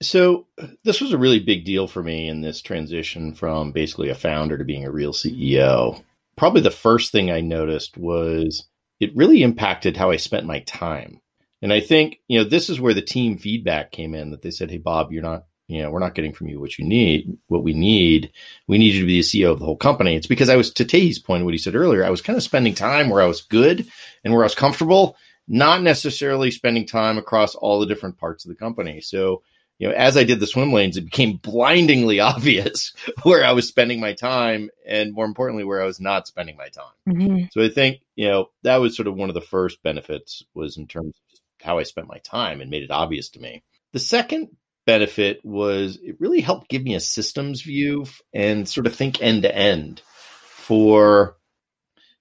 So, 0.00 0.46
this 0.84 1.00
was 1.00 1.12
a 1.12 1.18
really 1.18 1.40
big 1.40 1.64
deal 1.64 1.88
for 1.88 2.02
me 2.04 2.28
in 2.28 2.40
this 2.40 2.62
transition 2.62 3.34
from 3.34 3.72
basically 3.72 4.10
a 4.10 4.14
founder 4.14 4.56
to 4.56 4.64
being 4.64 4.84
a 4.84 4.92
real 4.92 5.12
CEO. 5.12 6.02
Probably 6.36 6.60
the 6.60 6.70
first 6.70 7.10
thing 7.10 7.32
I 7.32 7.40
noticed 7.40 7.98
was 7.98 8.68
it 9.00 9.16
really 9.16 9.42
impacted 9.42 9.96
how 9.96 10.10
I 10.10 10.16
spent 10.16 10.46
my 10.46 10.60
time. 10.60 11.20
And 11.60 11.72
I 11.72 11.80
think, 11.80 12.20
you 12.28 12.38
know, 12.38 12.48
this 12.48 12.70
is 12.70 12.80
where 12.80 12.94
the 12.94 13.02
team 13.02 13.38
feedback 13.38 13.90
came 13.90 14.14
in 14.14 14.30
that 14.30 14.42
they 14.42 14.52
said, 14.52 14.70
Hey, 14.70 14.78
Bob, 14.78 15.10
you're 15.12 15.22
not, 15.22 15.46
you 15.68 15.82
know, 15.82 15.90
we're 15.90 16.00
not 16.00 16.14
getting 16.14 16.32
from 16.32 16.48
you 16.48 16.58
what 16.58 16.78
you 16.78 16.84
need, 16.84 17.36
what 17.48 17.62
we 17.62 17.74
need. 17.74 18.32
We 18.66 18.78
need 18.78 18.94
you 18.94 19.00
to 19.00 19.06
be 19.06 19.20
the 19.20 19.22
CEO 19.22 19.52
of 19.52 19.58
the 19.58 19.66
whole 19.66 19.76
company. 19.76 20.16
It's 20.16 20.26
because 20.26 20.48
I 20.48 20.56
was, 20.56 20.72
to 20.72 20.84
Tae 20.84 21.00
Hea's 21.00 21.18
point, 21.18 21.44
what 21.44 21.52
he 21.52 21.58
said 21.58 21.74
earlier, 21.74 22.04
I 22.04 22.10
was 22.10 22.22
kind 22.22 22.38
of 22.38 22.42
spending 22.42 22.74
time 22.74 23.10
where 23.10 23.22
I 23.22 23.26
was 23.26 23.42
good 23.42 23.86
and 24.24 24.32
where 24.32 24.42
I 24.42 24.46
was 24.46 24.54
comfortable, 24.54 25.16
not 25.46 25.82
necessarily 25.82 26.50
spending 26.50 26.86
time 26.86 27.18
across 27.18 27.54
all 27.54 27.80
the 27.80 27.86
different 27.86 28.16
parts 28.16 28.44
of 28.44 28.48
the 28.48 28.54
company. 28.54 29.02
So, 29.02 29.42
you 29.78 29.88
know, 29.88 29.94
as 29.94 30.16
I 30.16 30.24
did 30.24 30.40
the 30.40 30.46
swim 30.46 30.72
lanes, 30.72 30.96
it 30.96 31.04
became 31.04 31.36
blindingly 31.36 32.18
obvious 32.20 32.94
where 33.22 33.44
I 33.44 33.52
was 33.52 33.68
spending 33.68 34.00
my 34.00 34.14
time 34.14 34.70
and 34.86 35.12
more 35.12 35.26
importantly, 35.26 35.64
where 35.64 35.82
I 35.82 35.86
was 35.86 36.00
not 36.00 36.26
spending 36.26 36.56
my 36.56 36.68
time. 36.68 36.84
Mm-hmm. 37.06 37.44
So 37.52 37.62
I 37.62 37.68
think, 37.68 38.00
you 38.16 38.26
know, 38.26 38.48
that 38.62 38.76
was 38.76 38.96
sort 38.96 39.06
of 39.06 39.16
one 39.16 39.28
of 39.28 39.34
the 39.34 39.42
first 39.42 39.82
benefits 39.82 40.42
was 40.54 40.78
in 40.78 40.86
terms 40.86 41.14
of 41.34 41.40
how 41.62 41.78
I 41.78 41.82
spent 41.82 42.08
my 42.08 42.18
time 42.18 42.62
and 42.62 42.70
made 42.70 42.84
it 42.84 42.90
obvious 42.90 43.28
to 43.30 43.40
me. 43.40 43.62
The 43.92 43.98
second 43.98 44.48
benefit 44.88 45.44
was 45.44 45.98
it 46.02 46.16
really 46.18 46.40
helped 46.40 46.70
give 46.70 46.82
me 46.82 46.94
a 46.94 47.00
systems 47.00 47.60
view 47.60 48.06
and 48.32 48.66
sort 48.66 48.86
of 48.86 48.96
think 48.96 49.20
end 49.20 49.42
to 49.42 49.54
end 49.54 50.00
for 50.00 51.36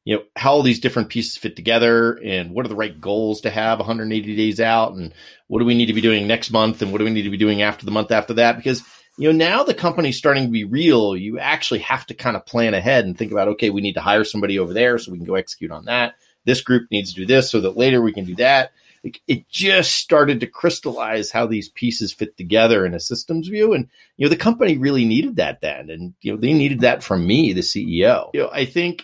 you 0.03 0.17
know 0.17 0.23
how 0.35 0.51
all 0.51 0.63
these 0.63 0.81
different 0.81 1.07
pieces 1.07 1.37
fit 1.37 1.55
together 1.55 2.19
and 2.21 2.51
what 2.51 2.65
are 2.65 2.69
the 2.69 2.75
right 2.75 2.99
goals 2.99 3.39
to 3.39 3.49
have 3.49 3.79
180 3.79 4.35
days 4.35 4.59
out 4.59 4.91
and 4.91 5.13
what 5.47 5.59
do 5.59 5.65
we 5.65 5.75
need 5.75 5.85
to 5.85 5.93
be 5.93 6.01
doing 6.01 6.27
next 6.27 6.51
month 6.51 6.81
and 6.81 6.91
what 6.91 6.97
do 6.97 7.05
we 7.05 7.09
need 7.09 7.21
to 7.21 7.29
be 7.29 7.37
doing 7.37 7.61
after 7.61 7.85
the 7.85 7.91
month 7.91 8.11
after 8.11 8.33
that? 8.33 8.57
Because 8.57 8.83
you 9.17 9.31
know 9.31 9.37
now 9.37 9.63
the 9.63 9.73
company's 9.73 10.17
starting 10.17 10.43
to 10.43 10.51
be 10.51 10.65
real 10.65 11.15
you 11.15 11.39
actually 11.39 11.79
have 11.79 12.05
to 12.07 12.13
kind 12.13 12.35
of 12.35 12.45
plan 12.45 12.73
ahead 12.73 13.05
and 13.05 13.17
think 13.17 13.31
about 13.31 13.47
okay 13.47 13.69
we 13.69 13.79
need 13.79 13.93
to 13.93 14.01
hire 14.01 14.25
somebody 14.25 14.59
over 14.59 14.73
there 14.73 14.97
so 14.97 15.13
we 15.13 15.17
can 15.17 15.25
go 15.25 15.35
execute 15.35 15.71
on 15.71 15.85
that. 15.85 16.15
This 16.43 16.59
group 16.59 16.91
needs 16.91 17.13
to 17.13 17.21
do 17.21 17.25
this 17.25 17.49
so 17.49 17.61
that 17.61 17.77
later 17.77 18.01
we 18.01 18.11
can 18.11 18.25
do 18.25 18.35
that 18.35 18.73
it 19.03 19.47
just 19.49 19.93
started 19.93 20.39
to 20.39 20.47
crystallize 20.47 21.31
how 21.31 21.45
these 21.45 21.69
pieces 21.69 22.13
fit 22.13 22.35
together 22.37 22.85
in 22.85 22.93
a 22.93 22.99
systems 22.99 23.47
view. 23.47 23.73
And 23.73 23.87
you 24.17 24.25
know 24.25 24.29
the 24.29 24.35
company 24.35 24.77
really 24.77 25.05
needed 25.05 25.37
that 25.37 25.61
then. 25.61 25.89
And 25.89 26.13
you 26.21 26.31
know 26.31 26.37
they 26.37 26.53
needed 26.53 26.81
that 26.81 27.03
from 27.03 27.25
me 27.25 27.53
the 27.53 27.61
ceo 27.61 28.29
you 28.33 28.41
know 28.41 28.49
i 28.51 28.65
think 28.65 29.03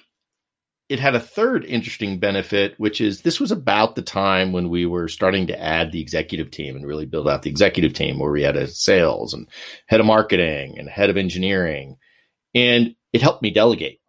it 0.89 0.99
had 0.99 1.15
a 1.15 1.19
third 1.19 1.65
interesting 1.65 2.19
benefit, 2.19 2.75
which 2.77 2.99
is 2.99 3.21
this 3.21 3.39
was 3.39 3.51
about 3.51 3.95
the 3.95 4.01
time 4.01 4.51
when 4.51 4.69
we 4.69 4.85
were 4.85 5.07
starting 5.07 5.47
to 5.47 5.59
add 5.59 5.91
the 5.91 6.01
executive 6.01 6.51
team 6.51 6.75
and 6.75 6.85
really 6.85 7.05
build 7.05 7.27
out 7.27 7.41
the 7.41 7.49
executive 7.49 7.93
team 7.93 8.19
where 8.19 8.31
we 8.31 8.43
had 8.43 8.57
a 8.57 8.67
sales 8.67 9.33
and 9.33 9.47
head 9.87 9.99
of 9.99 10.05
marketing 10.05 10.77
and 10.77 10.89
head 10.89 11.09
of 11.09 11.17
engineering. 11.17 11.97
And 12.53 12.95
it 13.13 13.21
helped 13.21 13.41
me 13.41 13.49
delegate 13.49 14.01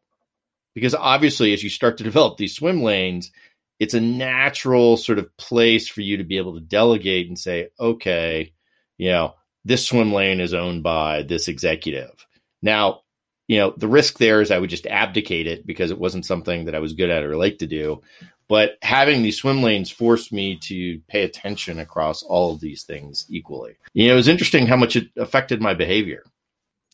because 0.75 0.95
obviously, 0.95 1.55
as 1.55 1.63
you 1.63 1.71
start 1.71 1.99
to 1.99 2.05
develop 2.05 2.37
these 2.37 2.55
swim 2.55 2.83
lanes, 2.83 3.31
it's 3.79 3.95
a 3.95 4.01
natural 4.01 4.97
sort 4.97 5.19
of 5.19 5.37
place 5.37 5.89
for 5.89 6.01
you 6.01 6.19
to 6.19 6.25
be 6.25 6.37
able 6.37 6.55
to 6.55 6.61
delegate 6.61 7.29
and 7.29 7.39
say, 7.39 7.69
okay, 7.79 8.53
you 8.99 9.11
know, 9.11 9.35
this 9.65 9.87
swim 9.87 10.13
lane 10.13 10.41
is 10.41 10.55
owned 10.55 10.83
by 10.83 11.23
this 11.23 11.49
executive. 11.49 12.27
Now, 12.63 13.01
you 13.49 13.59
know, 13.59 13.75
the 13.77 13.89
risk 13.89 14.19
there 14.19 14.41
is 14.41 14.51
I 14.51 14.59
would 14.59 14.71
just 14.71 14.87
abdicate 14.87 15.47
it 15.47 15.67
because 15.67 15.91
it 15.91 15.99
wasn't 15.99 16.27
something 16.27 16.67
that 16.67 16.75
I 16.75 16.79
was 16.79 16.95
good 16.95 17.11
at 17.11 17.25
or 17.25 17.37
like 17.37 17.59
to 17.59 17.67
do. 17.67 18.03
But 18.49 18.73
having 18.83 19.23
these 19.23 19.39
swim 19.39 19.63
lanes 19.63 19.91
forced 19.91 20.33
me 20.33 20.59
to 20.65 21.01
pay 21.09 21.23
attention 21.23 21.79
across 21.79 22.23
all 22.23 22.53
of 22.53 22.61
these 22.61 22.85
things 22.85 23.27
equally. 23.31 23.77
You 23.95 24.09
know, 24.09 24.15
it 24.15 24.17
was 24.17 24.29
interesting 24.29 24.67
how 24.67 24.77
much 24.77 24.97
it 24.97 25.09
affected 25.17 25.63
my 25.63 25.75
behavior. 25.75 26.25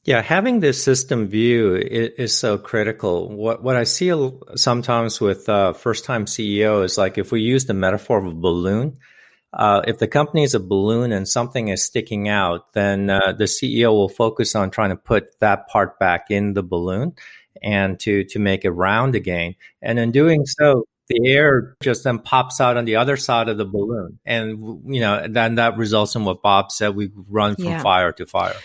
Yeah, 0.04 0.22
having 0.22 0.60
this 0.60 0.82
system 0.82 1.28
view 1.28 1.74
is, 1.74 2.08
is 2.16 2.36
so 2.36 2.56
critical. 2.56 3.28
What 3.28 3.62
what 3.62 3.76
I 3.76 3.84
see 3.84 4.12
sometimes 4.56 5.20
with 5.20 5.48
uh, 5.48 5.74
first 5.74 6.04
time 6.04 6.24
CEO 6.24 6.84
is 6.84 6.96
like 6.96 7.18
if 7.18 7.32
we 7.32 7.42
use 7.42 7.66
the 7.66 7.74
metaphor 7.74 8.18
of 8.18 8.26
a 8.26 8.34
balloon, 8.34 8.96
uh, 9.52 9.82
if 9.86 9.98
the 9.98 10.08
company 10.08 10.42
is 10.42 10.54
a 10.54 10.60
balloon 10.60 11.12
and 11.12 11.28
something 11.28 11.68
is 11.68 11.84
sticking 11.84 12.28
out, 12.28 12.72
then 12.72 13.10
uh, 13.10 13.32
the 13.36 13.44
CEO 13.44 13.90
will 13.90 14.08
focus 14.08 14.54
on 14.54 14.70
trying 14.70 14.90
to 14.90 14.96
put 14.96 15.38
that 15.40 15.68
part 15.68 15.98
back 15.98 16.30
in 16.30 16.54
the 16.54 16.62
balloon 16.62 17.14
and 17.62 18.00
to 18.00 18.24
to 18.24 18.38
make 18.38 18.64
it 18.64 18.70
round 18.70 19.14
again. 19.14 19.54
And 19.82 19.98
in 19.98 20.12
doing 20.12 20.46
so, 20.46 20.86
the 21.08 21.28
air 21.28 21.76
just 21.82 22.04
then 22.04 22.20
pops 22.20 22.58
out 22.60 22.78
on 22.78 22.86
the 22.86 22.96
other 22.96 23.18
side 23.18 23.50
of 23.50 23.58
the 23.58 23.66
balloon, 23.66 24.18
and 24.24 24.94
you 24.94 25.00
know 25.00 25.26
then 25.28 25.56
that 25.56 25.76
results 25.76 26.14
in 26.14 26.24
what 26.24 26.40
Bob 26.40 26.70
said: 26.70 26.94
we 26.94 27.10
run 27.28 27.56
from 27.56 27.64
yeah. 27.64 27.82
fire 27.82 28.12
to 28.12 28.24
fire. 28.24 28.56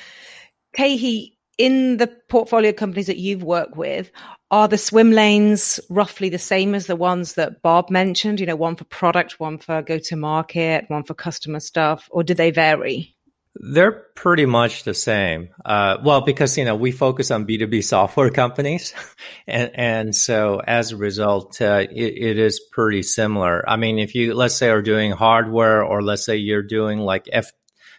Tae 0.77 0.95
Hea, 0.95 1.35
in 1.57 1.97
the 1.97 2.07
portfolio 2.29 2.73
companies 2.73 3.07
that 3.07 3.17
you've 3.17 3.43
worked 3.43 3.77
with, 3.77 4.11
are 4.51 4.67
the 4.67 4.77
swim 4.77 5.11
lanes 5.11 5.79
roughly 5.89 6.29
the 6.29 6.37
same 6.37 6.75
as 6.75 6.87
the 6.87 6.95
ones 6.95 7.33
that 7.33 7.61
Bob 7.61 7.89
mentioned? 7.89 8.39
You 8.39 8.45
know, 8.45 8.55
one 8.55 8.75
for 8.75 8.85
product, 8.85 9.39
one 9.39 9.57
for 9.57 9.81
go 9.81 9.97
to 9.99 10.15
market, 10.15 10.85
one 10.87 11.03
for 11.03 11.13
customer 11.13 11.59
stuff, 11.59 12.07
or 12.11 12.23
do 12.23 12.33
they 12.33 12.51
vary? 12.51 13.15
They're 13.57 14.03
pretty 14.15 14.45
much 14.45 14.83
the 14.83 14.93
same. 14.93 15.49
Uh, 15.63 15.97
well, 16.03 16.21
because 16.21 16.57
you 16.57 16.65
know 16.65 16.75
we 16.75 16.91
focus 16.91 17.31
on 17.31 17.45
B 17.45 17.57
two 17.57 17.67
B 17.67 17.81
software 17.93 18.29
companies, 18.29 18.93
and 19.47 19.71
and 19.73 20.15
so 20.15 20.61
as 20.65 20.91
a 20.91 20.97
result, 20.97 21.61
uh, 21.61 21.85
it, 21.89 22.17
it 22.17 22.37
is 22.37 22.59
pretty 22.71 23.01
similar. 23.01 23.67
I 23.67 23.77
mean, 23.77 23.97
if 23.97 24.13
you 24.13 24.33
let's 24.33 24.55
say 24.55 24.69
are 24.69 24.81
doing 24.81 25.11
hardware, 25.11 25.83
or 25.83 26.03
let's 26.03 26.25
say 26.25 26.35
you're 26.35 26.63
doing 26.63 26.99
like 26.99 27.29
F 27.31 27.51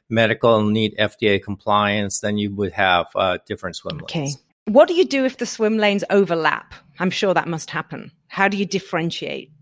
medical 0.09 0.59
and 0.59 0.73
need 0.73 0.97
FDA 0.99 1.43
compliance, 1.43 2.21
then 2.21 2.39
you 2.39 2.55
would 2.55 2.73
have 2.73 3.07
uh, 3.15 3.39
different 3.47 3.77
swim 3.77 3.99
lanes. 3.99 4.05
okay. 4.05 4.29
What 4.67 4.89
do 4.89 4.95
you 4.95 5.05
do 5.05 5.25
if 5.25 5.37
the 5.37 5.47
swim 5.47 5.79
lanes 5.79 6.05
overlap? 6.11 6.75
I'm 6.99 7.11
sure 7.11 7.33
that 7.35 7.49
must 7.49 7.71
happen. 7.71 8.11
How 8.29 8.49
do 8.49 8.57
you 8.57 8.67
differentiate? 8.67 9.53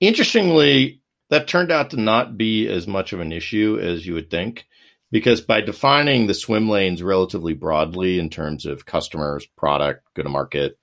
Interestingly, 0.00 1.02
that 1.30 1.48
turned 1.48 1.70
out 1.70 1.90
to 1.90 2.00
not 2.00 2.38
be 2.38 2.66
as 2.68 2.86
much 2.86 3.12
of 3.12 3.20
an 3.20 3.32
issue 3.32 3.78
as 3.80 4.06
you 4.06 4.14
would 4.14 4.30
think, 4.30 4.66
because 5.10 5.40
by 5.42 5.60
defining 5.60 6.26
the 6.26 6.34
swim 6.34 6.68
lanes 6.68 7.02
relatively 7.02 7.52
broadly 7.52 8.18
in 8.18 8.30
terms 8.30 8.64
of 8.64 8.86
customers, 8.86 9.46
product, 9.56 10.06
go 10.14 10.22
to 10.22 10.28
market, 10.28 10.78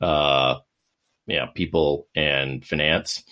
uh, 0.00 0.58
yeah, 1.26 1.46
people, 1.46 2.08
and 2.14 2.64
finance, 2.64 3.22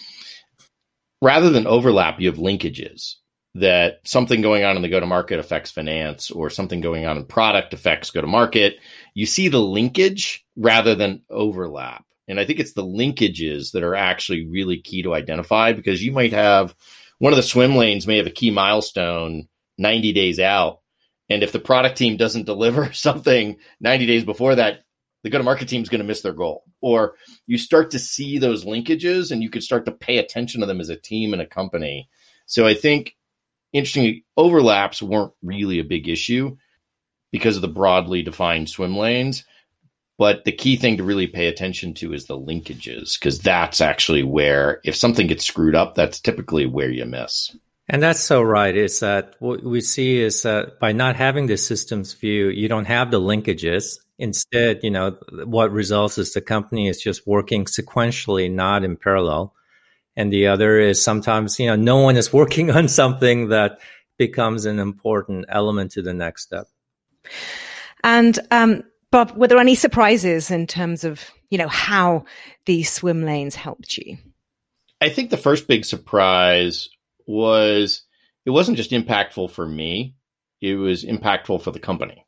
rather 1.23 1.51
than 1.51 1.67
overlap, 1.67 2.21
you 2.21 2.29
have 2.29 2.39
linkages 2.39 3.17
that 3.55 4.01
something 4.05 4.43
going 4.43 4.65
on 4.65 4.77
in 4.77 4.83
the 4.83 4.89
go 4.89 5.01
to 5.01 5.07
market 5.07 5.39
affects 5.39 5.71
finance 5.71 6.31
or 6.31 6.51
something 6.51 6.81
going 6.81 7.07
on 7.07 7.17
in 7.17 7.25
product 7.25 7.75
affects 7.75 8.11
go 8.11 8.21
to 8.21 8.27
market. 8.27 8.77
You 9.15 9.27
see 9.27 9.49
the 9.49 9.61
linkage 9.61 10.47
rather 10.57 10.95
than 10.95 11.23
overlap. 11.29 12.05
And 12.29 12.39
I 12.39 12.45
think 12.45 12.61
it's 12.61 12.75
the 12.75 12.85
linkages 12.85 13.73
that 13.73 13.83
are 13.83 13.97
actually 13.97 14.47
really 14.47 14.81
key 14.81 15.03
to 15.03 15.15
identify 15.15 15.73
because 15.73 16.03
you 16.03 16.13
might 16.13 16.33
have 16.33 16.77
one 17.19 17.33
of 17.33 17.37
the 17.37 17.43
swim 17.43 17.75
lanes 17.75 18.07
may 18.07 18.19
have 18.19 18.29
a 18.29 18.31
key 18.31 18.53
milestone 18.53 19.49
90 19.79 20.13
days 20.13 20.39
out. 20.39 20.81
And 21.29 21.43
if 21.43 21.51
the 21.51 21.59
product 21.59 21.99
team 21.99 22.17
doesn't 22.17 22.47
deliver 22.47 22.93
something 22.93 23.57
90 23.81 24.07
days 24.07 24.25
before 24.25 24.55
that, 24.55 24.85
the 25.23 25.31
go 25.31 25.39
to 25.39 25.45
market 25.45 25.69
team 25.69 25.83
is 25.83 25.89
going 25.89 26.01
to 26.01 26.07
miss 26.07 26.23
their 26.23 26.33
goal. 26.33 26.63
Or 26.81 27.15
you 27.47 27.59
start 27.59 27.91
to 27.91 27.99
see 27.99 28.39
those 28.39 28.65
linkages 28.65 29.33
and 29.33 29.43
you 29.43 29.51
could 29.51 29.63
start 29.63 29.85
to 29.87 29.93
pay 29.93 30.19
attention 30.19 30.61
to 30.61 30.67
them 30.67 30.81
as 30.81 30.89
a 30.89 30.97
team 30.97 31.33
and 31.33 31.43
a 31.43 31.47
company. 31.47 32.09
So 32.47 32.67
I 32.67 32.75
think 32.75 33.17
interestingly, 33.73 34.25
overlaps 34.37 35.03
weren't 35.03 35.33
really 35.43 35.79
a 35.79 35.85
big 35.85 36.09
issue 36.09 36.57
because 37.31 37.57
of 37.57 37.63
the 37.63 37.69
broadly 37.69 38.23
defined 38.23 38.69
swim 38.69 38.97
lanes. 38.97 39.45
But 40.19 40.45
the 40.45 40.53
key 40.53 40.77
thing 40.77 40.99
to 40.99 41.03
really 41.03 41.29
pay 41.29 41.47
attention 41.47 41.95
to 41.95 42.13
is 42.13 42.27
the 42.27 42.39
linkages, 42.39 43.19
because 43.19 43.39
that's 43.39 43.81
actually 43.81 44.23
where, 44.23 44.81
if 44.85 44.95
something 44.95 45.27
gets 45.27 45.47
screwed 45.47 45.75
up, 45.75 45.95
that's 45.95 46.21
typically 46.21 46.67
where 46.67 46.91
you 46.91 47.07
miss. 47.07 47.57
And 47.89 48.03
that's 48.03 48.21
so 48.21 48.43
right. 48.43 48.77
Is 48.77 49.01
that 49.01 49.35
what 49.39 49.65
we 49.65 49.81
see 49.81 50.21
is 50.21 50.43
that 50.43 50.79
by 50.79 50.93
not 50.93 51.17
having 51.17 51.47
the 51.47 51.57
systems 51.57 52.13
view, 52.13 52.49
you 52.49 52.69
don't 52.69 52.85
have 52.85 53.11
the 53.11 53.21
linkages. 53.21 53.99
Instead, 54.19 54.81
you 54.83 54.91
know, 54.91 55.17
what 55.47 55.73
results 55.73 56.19
is 56.19 56.35
the 56.35 56.43
company 56.43 56.89
is 56.89 57.01
just 57.01 57.27
working 57.27 57.65
sequentially, 57.65 58.53
not 58.53 58.85
in 58.85 58.97
parallel 58.97 59.55
and 60.17 60.33
the 60.33 60.49
other 60.49 60.79
is 60.79 61.03
sometimes 61.03 61.59
you 61.59 61.67
know 61.67 61.77
no 61.77 61.99
one 61.99 62.17
is 62.17 62.33
working 62.41 62.71
on 62.71 62.89
something 62.89 63.49
that 63.49 63.81
becomes 64.19 64.67
an 64.67 64.79
important 64.79 65.47
element 65.49 65.93
to 65.93 66.03
the 66.03 66.13
next 66.13 66.43
step. 66.43 66.67
And 68.05 68.39
um, 68.51 68.85
bob 69.11 69.37
were 69.37 69.49
there 69.49 69.59
any 69.59 69.75
surprises 69.75 70.51
in 70.51 70.67
terms 70.67 71.05
of 71.05 71.31
you 71.51 71.59
know 71.59 71.69
how 71.69 72.25
these 72.67 72.93
swim 72.93 73.25
lanes 73.25 73.55
helped 73.55 73.97
you? 73.99 74.19
I 75.01 75.09
think 75.09 75.31
the 75.31 75.37
first 75.37 75.67
big 75.67 75.85
surprise 75.85 76.89
was 77.27 78.03
it 78.45 78.51
wasn't 78.51 78.77
just 78.77 78.91
impactful 78.91 79.51
for 79.51 79.67
me. 79.67 80.15
It 80.61 80.75
was 80.75 81.05
impactful 81.05 81.63
for 81.63 81.71
the 81.71 81.79
company 81.79 82.27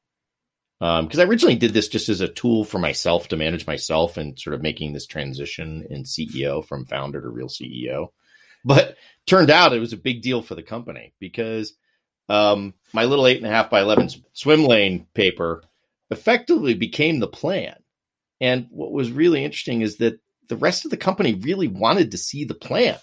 because 0.83 1.21
um, 1.21 1.21
I 1.21 1.31
originally 1.31 1.55
did 1.55 1.73
this 1.73 1.87
just 1.87 2.09
as 2.09 2.21
a 2.21 2.27
tool 2.27 2.65
for 2.65 2.81
myself 2.81 3.29
to 3.29 3.37
manage 3.37 3.69
myself 3.69 4.17
and 4.17 4.37
sort 4.37 4.55
of 4.55 4.63
making 4.63 4.93
this 4.93 5.07
transition 5.07 5.87
in 5.91 6.03
CEO 6.03 6.67
from 6.67 6.87
founder 6.87 7.21
to 7.21 7.29
real 7.29 7.47
CEO. 7.47 8.09
But 8.65 8.97
turned 9.25 9.49
out 9.49 9.73
it 9.73 9.79
was 9.79 9.93
a 9.93 9.97
big 9.97 10.23
deal 10.23 10.43
for 10.43 10.57
the 10.57 10.63
company 10.65 11.15
because 11.21 11.75
um, 12.29 12.75
my 12.93 13.05
little 13.05 13.29
eight 13.29 13.37
and 13.37 13.47
a 13.47 13.51
half 13.51 13.71
by 13.71 13.81
11 13.81 14.09
swim 14.33 14.65
lane 14.65 15.07
paper 15.15 15.63
effectively 16.11 16.75
became 16.75 17.21
the 17.21 17.29
plan. 17.29 17.77
And 18.41 18.67
what 18.71 18.91
was 18.91 19.13
really 19.13 19.45
interesting 19.45 19.83
is 19.83 19.99
that 19.99 20.19
the 20.49 20.57
rest 20.57 20.85
of 20.85 20.91
the 20.91 20.97
company 20.97 21.35
really 21.35 21.69
wanted 21.69 22.11
to 22.11 22.19
see 22.19 22.45
the 22.45 22.55
plan. 22.55 22.99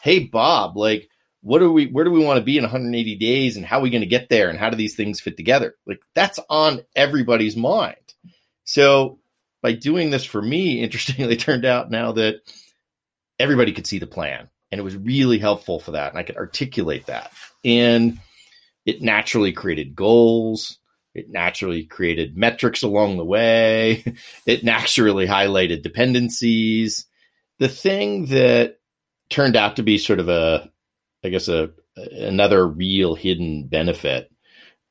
Hey, 0.00 0.20
Bob, 0.20 0.76
like, 0.76 1.08
what 1.46 1.60
do 1.60 1.70
we 1.70 1.86
where 1.86 2.04
do 2.04 2.10
we 2.10 2.24
want 2.24 2.38
to 2.38 2.44
be 2.44 2.58
in 2.58 2.64
180 2.64 3.14
days 3.14 3.56
and 3.56 3.64
how 3.64 3.78
are 3.78 3.82
we 3.82 3.90
going 3.90 4.00
to 4.00 4.06
get 4.08 4.28
there 4.28 4.50
and 4.50 4.58
how 4.58 4.68
do 4.68 4.76
these 4.76 4.96
things 4.96 5.20
fit 5.20 5.36
together? 5.36 5.76
Like 5.86 6.00
that's 6.12 6.40
on 6.50 6.80
everybody's 6.96 7.56
mind. 7.56 7.94
So 8.64 9.20
by 9.62 9.74
doing 9.74 10.10
this 10.10 10.24
for 10.24 10.42
me 10.42 10.80
interestingly 10.82 11.36
turned 11.36 11.64
out 11.64 11.88
now 11.88 12.12
that 12.12 12.40
everybody 13.38 13.72
could 13.72 13.86
see 13.86 14.00
the 14.00 14.08
plan 14.08 14.48
and 14.72 14.80
it 14.80 14.82
was 14.82 14.96
really 14.96 15.38
helpful 15.38 15.78
for 15.78 15.92
that 15.92 16.10
and 16.10 16.18
i 16.18 16.24
could 16.24 16.36
articulate 16.36 17.06
that. 17.06 17.30
And 17.64 18.18
it 18.84 19.00
naturally 19.00 19.52
created 19.52 19.94
goals 19.94 20.78
it 21.14 21.30
naturally 21.30 21.84
created 21.84 22.36
metrics 22.36 22.82
along 22.82 23.18
the 23.18 23.24
way 23.24 24.04
it 24.46 24.64
naturally 24.64 25.28
highlighted 25.28 25.82
dependencies. 25.82 27.06
The 27.60 27.68
thing 27.68 28.26
that 28.26 28.80
turned 29.30 29.54
out 29.54 29.76
to 29.76 29.84
be 29.84 29.96
sort 29.96 30.18
of 30.18 30.28
a 30.28 30.70
I 31.24 31.28
guess 31.28 31.48
a 31.48 31.70
another 31.96 32.66
real 32.66 33.14
hidden 33.14 33.68
benefit 33.68 34.30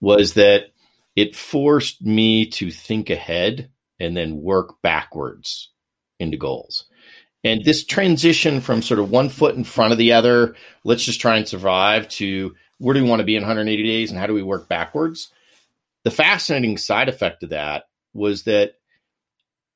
was 0.01 0.33
that 0.33 0.73
it 1.15 1.35
forced 1.35 2.01
me 2.01 2.47
to 2.47 2.71
think 2.71 3.09
ahead 3.09 3.69
and 3.99 4.17
then 4.17 4.41
work 4.41 4.81
backwards 4.81 5.71
into 6.19 6.37
goals. 6.37 6.85
And 7.43 7.63
this 7.63 7.85
transition 7.85 8.59
from 8.59 8.81
sort 8.81 8.99
of 8.99 9.11
one 9.11 9.29
foot 9.29 9.55
in 9.55 9.63
front 9.63 9.91
of 9.91 9.99
the 9.99 10.13
other, 10.13 10.55
let's 10.83 11.03
just 11.03 11.21
try 11.21 11.37
and 11.37 11.47
survive, 11.47 12.09
to 12.09 12.55
where 12.79 12.95
do 12.95 13.03
we 13.03 13.09
want 13.09 13.19
to 13.19 13.25
be 13.25 13.35
in 13.35 13.43
180 13.43 13.83
days 13.83 14.09
and 14.09 14.19
how 14.19 14.25
do 14.25 14.33
we 14.33 14.43
work 14.43 14.67
backwards? 14.67 15.29
The 16.03 16.11
fascinating 16.11 16.77
side 16.77 17.07
effect 17.07 17.43
of 17.43 17.51
that 17.51 17.83
was 18.13 18.43
that 18.43 18.73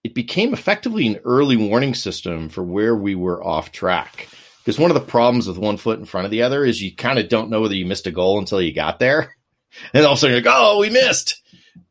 it 0.04 0.14
became 0.16 0.54
effectively 0.54 1.08
an 1.08 1.20
early 1.26 1.58
warning 1.58 1.94
system 1.94 2.50
for 2.50 2.64
where 2.64 2.96
we 2.96 3.16
were 3.16 3.44
off 3.44 3.72
track. 3.72 4.28
Because 4.70 4.78
one 4.78 4.92
of 4.92 5.02
the 5.02 5.12
problems 5.12 5.48
with 5.48 5.58
one 5.58 5.78
foot 5.78 5.98
in 5.98 6.06
front 6.06 6.26
of 6.26 6.32
the 6.32 6.44
other 6.44 6.64
is 6.64 6.80
you 6.80 6.96
kind 6.96 7.18
of 7.18 7.28
don't 7.28 7.50
know 7.50 7.62
whether 7.62 7.74
you 7.74 7.88
missed 7.88 8.06
a 8.06 8.12
goal 8.12 8.38
until 8.38 8.62
you 8.62 8.72
got 8.72 9.00
there. 9.00 9.36
And 9.94 10.06
all 10.06 10.12
of 10.12 10.18
a 10.18 10.22
sudden 10.22 10.36
you're 10.36 10.44
like, 10.44 10.56
oh, 10.56 10.80
we 10.80 10.92
missed. 10.92 11.42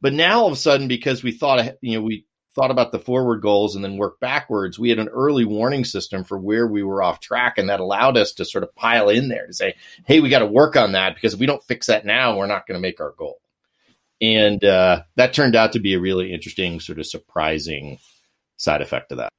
But 0.01 0.13
now 0.13 0.43
all 0.43 0.47
of 0.47 0.53
a 0.53 0.57
sudden, 0.57 0.87
because 0.87 1.25
we 1.25 1.33
thought, 1.33 1.77
you 1.81 1.99
know, 1.99 2.05
we 2.05 2.25
thought 2.55 2.71
about 2.71 2.93
the 2.93 3.01
forward 3.01 3.43
goals 3.43 3.75
and 3.75 3.85
then 3.85 3.97
work 3.97 4.21
backwards, 4.21 4.79
we 4.79 4.91
had 4.91 5.01
an 5.01 5.09
early 5.09 5.45
warning 5.45 5.85
system 5.85 6.23
for 6.23 6.39
where 6.39 6.69
we 6.69 6.85
were 6.85 7.03
off 7.03 7.19
track. 7.19 7.59
And 7.59 7.69
that 7.69 7.81
allowed 7.81 8.17
us 8.17 8.35
to 8.35 8.45
sort 8.45 8.63
of 8.63 8.75
pile 8.77 9.09
in 9.09 9.29
there 9.29 9.49
to 9.49 9.53
say, 9.53 9.75
hey, 10.07 10.21
we 10.21 10.29
got 10.29 10.41
to 10.41 10.47
work 10.47 10.77
on 10.77 10.93
that 10.93 11.17
because 11.17 11.35
if 11.35 11.41
we 11.41 11.47
don't 11.47 11.65
fix 11.65 11.89
that 11.89 12.07
now, 12.07 12.37
we're 12.37 12.47
not 12.47 12.67
going 12.67 12.77
to 12.77 12.87
make 12.87 13.01
our 13.01 13.15
goal. 13.19 13.41
And 14.21 14.63
uh, 14.65 15.03
that 15.17 15.35
turned 15.35 15.57
out 15.57 15.73
to 15.73 15.81
be 15.81 15.95
a 15.95 16.01
really 16.01 16.33
interesting, 16.33 16.79
sort 16.79 17.01
of 17.01 17.07
surprising 17.07 17.99
side 18.57 18.83
effect 18.83 19.11
of 19.11 19.19
that. 19.19 19.33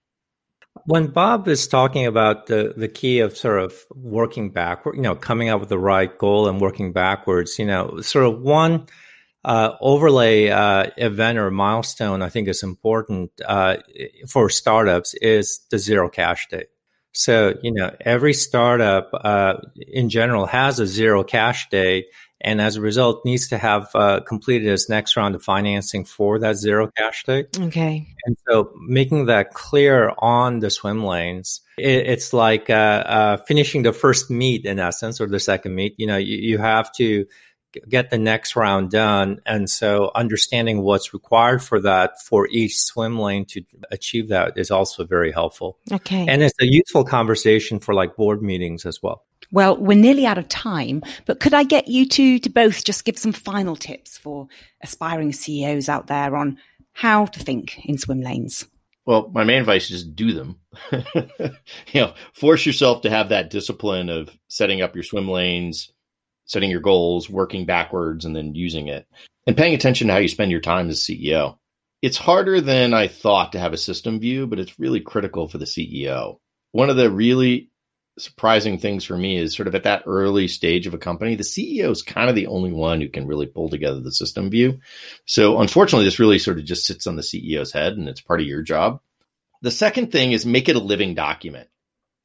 When 0.89 1.05
Bob 1.05 1.47
is 1.47 1.67
talking 1.67 2.07
about 2.07 2.47
the, 2.47 2.73
the 2.75 2.87
key 2.87 3.19
of 3.19 3.37
sort 3.37 3.59
of 3.59 3.75
working 3.93 4.49
backward, 4.49 4.95
you 4.95 5.03
know, 5.03 5.13
coming 5.13 5.47
up 5.47 5.59
with 5.59 5.69
the 5.69 5.77
right 5.77 6.17
goal 6.17 6.47
and 6.47 6.59
working 6.59 6.93
backwards, 6.93 7.59
you 7.59 7.65
know, 7.67 8.01
sort 8.01 8.25
of 8.25 8.41
one 8.41 8.87
uh, 9.45 9.73
overlay 9.81 10.49
uh, 10.49 10.89
event 10.97 11.37
or 11.37 11.51
milestone 11.51 12.23
I 12.23 12.29
think 12.29 12.47
is 12.47 12.63
important 12.63 13.29
uh, 13.45 13.77
for 14.27 14.49
startups 14.49 15.13
is 15.13 15.59
the 15.69 15.77
zero 15.77 16.09
cash 16.09 16.47
date. 16.47 16.69
So, 17.11 17.53
you 17.61 17.71
know, 17.71 17.95
every 18.01 18.33
startup 18.33 19.11
uh, 19.13 19.57
in 19.75 20.09
general 20.09 20.47
has 20.47 20.79
a 20.79 20.87
zero 20.87 21.23
cash 21.23 21.69
date 21.69 22.07
and 22.41 22.61
as 22.61 22.77
a 22.77 22.81
result 22.81 23.25
needs 23.25 23.47
to 23.49 23.57
have 23.57 23.89
uh, 23.95 24.21
completed 24.21 24.67
its 24.67 24.89
next 24.89 25.17
round 25.17 25.35
of 25.35 25.43
financing 25.43 26.05
for 26.05 26.39
that 26.39 26.55
zero 26.55 26.89
cash 26.97 27.23
date. 27.25 27.57
Okay. 27.59 28.07
And 28.25 28.37
so 28.47 28.71
making 28.79 29.25
that 29.25 29.53
clear 29.53 30.13
on 30.19 30.59
the 30.59 30.69
swim 30.69 31.03
lanes, 31.03 31.61
it, 31.77 32.07
it's 32.07 32.33
like 32.33 32.69
uh, 32.69 32.73
uh, 33.05 33.37
finishing 33.37 33.83
the 33.83 33.93
first 33.93 34.29
meet 34.29 34.65
in 34.65 34.79
essence, 34.79 35.19
or 35.19 35.27
the 35.27 35.39
second 35.39 35.75
meet. 35.75 35.95
You 35.97 36.07
know, 36.07 36.17
you, 36.17 36.37
you 36.37 36.57
have 36.57 36.91
to 36.93 37.25
get 37.87 38.09
the 38.09 38.17
next 38.17 38.55
round 38.55 38.91
done. 38.91 39.39
And 39.45 39.69
so 39.69 40.11
understanding 40.15 40.81
what's 40.81 41.13
required 41.13 41.63
for 41.63 41.79
that 41.81 42.21
for 42.21 42.47
each 42.49 42.77
swim 42.77 43.19
lane 43.19 43.45
to 43.45 43.63
achieve 43.91 44.29
that 44.29 44.57
is 44.57 44.71
also 44.71 45.05
very 45.05 45.31
helpful. 45.31 45.77
Okay. 45.91 46.25
And 46.27 46.41
it's 46.41 46.59
a 46.61 46.65
useful 46.65 47.03
conversation 47.03 47.79
for 47.79 47.93
like 47.93 48.15
board 48.15 48.41
meetings 48.41 48.85
as 48.85 49.01
well. 49.01 49.25
Well, 49.51 49.77
we're 49.77 49.97
nearly 49.97 50.25
out 50.25 50.37
of 50.37 50.47
time, 50.47 51.01
but 51.25 51.39
could 51.39 51.53
I 51.53 51.63
get 51.63 51.87
you 51.87 52.07
two 52.07 52.39
to 52.39 52.49
both 52.49 52.83
just 52.83 53.05
give 53.05 53.17
some 53.17 53.31
final 53.31 53.75
tips 53.75 54.17
for 54.17 54.47
aspiring 54.83 55.33
CEOs 55.33 55.89
out 55.89 56.07
there 56.07 56.35
on 56.35 56.59
how 56.93 57.25
to 57.25 57.39
think 57.39 57.79
in 57.85 57.97
swim 57.97 58.21
lanes? 58.21 58.67
Well, 59.05 59.31
my 59.33 59.43
main 59.43 59.61
advice 59.61 59.85
is 59.85 60.03
just 60.03 60.15
do 60.15 60.33
them. 60.33 60.59
you 60.91 62.01
know, 62.01 62.13
force 62.33 62.63
yourself 62.63 63.01
to 63.01 63.09
have 63.09 63.29
that 63.29 63.49
discipline 63.49 64.09
of 64.09 64.29
setting 64.49 64.83
up 64.83 64.93
your 64.93 65.03
swim 65.03 65.27
lanes, 65.27 65.91
setting 66.49 66.71
your 66.71 66.81
goals, 66.81 67.29
working 67.29 67.65
backwards, 67.65 68.25
and 68.25 68.35
then 68.35 68.55
using 68.55 68.87
it, 68.87 69.07
and 69.45 69.55
paying 69.55 69.75
attention 69.75 70.07
to 70.07 70.13
how 70.13 70.19
you 70.19 70.27
spend 70.27 70.51
your 70.51 70.61
time 70.61 70.89
as 70.89 70.99
CEO. 70.99 71.57
It's 72.01 72.17
harder 72.17 72.59
than 72.59 72.93
I 72.93 73.07
thought 73.07 73.51
to 73.51 73.59
have 73.59 73.73
a 73.73 73.77
system 73.77 74.19
view, 74.19 74.47
but 74.47 74.59
it's 74.59 74.79
really 74.79 74.99
critical 74.99 75.47
for 75.47 75.59
the 75.59 75.65
CEO. 75.65 76.39
One 76.71 76.89
of 76.89 76.97
the 76.97 77.11
really 77.11 77.69
surprising 78.17 78.79
things 78.79 79.05
for 79.05 79.15
me 79.15 79.37
is 79.37 79.55
sort 79.55 79.67
of 79.67 79.75
at 79.75 79.83
that 79.83 80.03
early 80.05 80.47
stage 80.47 80.87
of 80.87 80.93
a 80.93 80.97
company, 80.97 81.35
the 81.35 81.43
CEO 81.43 81.91
is 81.91 82.01
kind 82.01 82.29
of 82.29 82.35
the 82.35 82.47
only 82.47 82.71
one 82.71 82.99
who 82.99 83.09
can 83.09 83.27
really 83.27 83.45
pull 83.45 83.69
together 83.69 83.99
the 83.99 84.11
system 84.11 84.49
view. 84.49 84.79
So 85.25 85.59
unfortunately, 85.59 86.05
this 86.05 86.19
really 86.19 86.39
sort 86.39 86.57
of 86.59 86.65
just 86.65 86.85
sits 86.85 87.07
on 87.07 87.15
the 87.15 87.21
CEO's 87.21 87.71
head 87.71 87.93
and 87.93 88.09
it's 88.09 88.21
part 88.21 88.41
of 88.41 88.47
your 88.47 88.61
job. 88.61 89.01
The 89.61 89.71
second 89.71 90.11
thing 90.11 90.31
is 90.31 90.45
make 90.45 90.69
it 90.69 90.75
a 90.75 90.79
living 90.79 91.15
document. 91.15 91.69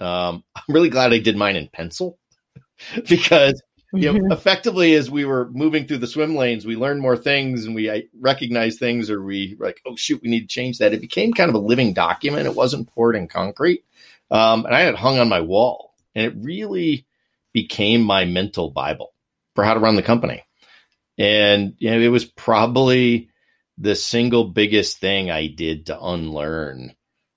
Um, 0.01 0.45
I'm 0.57 0.75
really 0.75 0.91
glad 0.91 1.13
I 1.13 1.19
did 1.19 1.37
mine 1.37 1.57
in 1.57 1.69
pencil 1.69 2.19
because 3.09 3.63
you 3.95 4.13
know, 4.13 4.19
mm-hmm. 4.19 4.33
effectively 4.33 4.95
as 4.95 5.11
we 5.11 5.25
were 5.25 5.49
moving 5.51 5.87
through 5.87 5.99
the 5.99 6.07
swim 6.07 6.35
lanes, 6.37 6.67
we 6.67 6.77
learned 6.77 7.01
more 7.01 7.17
things 7.17 7.65
and 7.65 7.75
we 7.75 8.09
recognized 8.19 8.79
things 8.79 9.11
or 9.11 9.23
we 9.23 9.57
like, 9.59 9.81
oh 9.87 9.97
shoot, 9.97 10.21
we 10.23 10.29
need 10.29 10.43
to 10.43 10.47
change 10.47 10.79
that. 10.79 10.93
It 10.93 11.01
became 11.01 11.33
kind 11.33 11.49
of 11.49 11.55
a 11.55 11.67
living 11.67 11.93
document. 11.93 12.47
It 12.47 12.55
wasn't 12.55 12.89
poured 12.89 13.17
in 13.17 13.29
concrete. 13.29 13.85
Um, 14.31 14.65
and 14.67 14.75
I 14.75 14.81
had 14.81 14.95
it 14.95 14.99
hung 15.01 15.19
on 15.19 15.29
my 15.29 15.41
wall, 15.41 15.95
and 16.15 16.27
it 16.27 16.35
really 16.37 17.07
became 17.53 18.03
my 18.03 18.25
mental 18.25 18.71
Bible 18.71 19.13
for 19.55 19.65
how 19.65 19.75
to 19.75 19.81
run 19.81 19.97
the 19.97 20.03
company. 20.03 20.45
And 21.19 21.75
you 21.79 21.91
know, 21.91 22.01
it 22.01 22.09
was 22.09 22.25
probably 22.25 23.31
the 23.79 23.95
single 23.95 24.45
biggest 24.45 24.99
thing 24.99 25.31
I 25.31 25.47
did 25.49 25.87
to 25.87 26.01
unlearn 26.01 26.95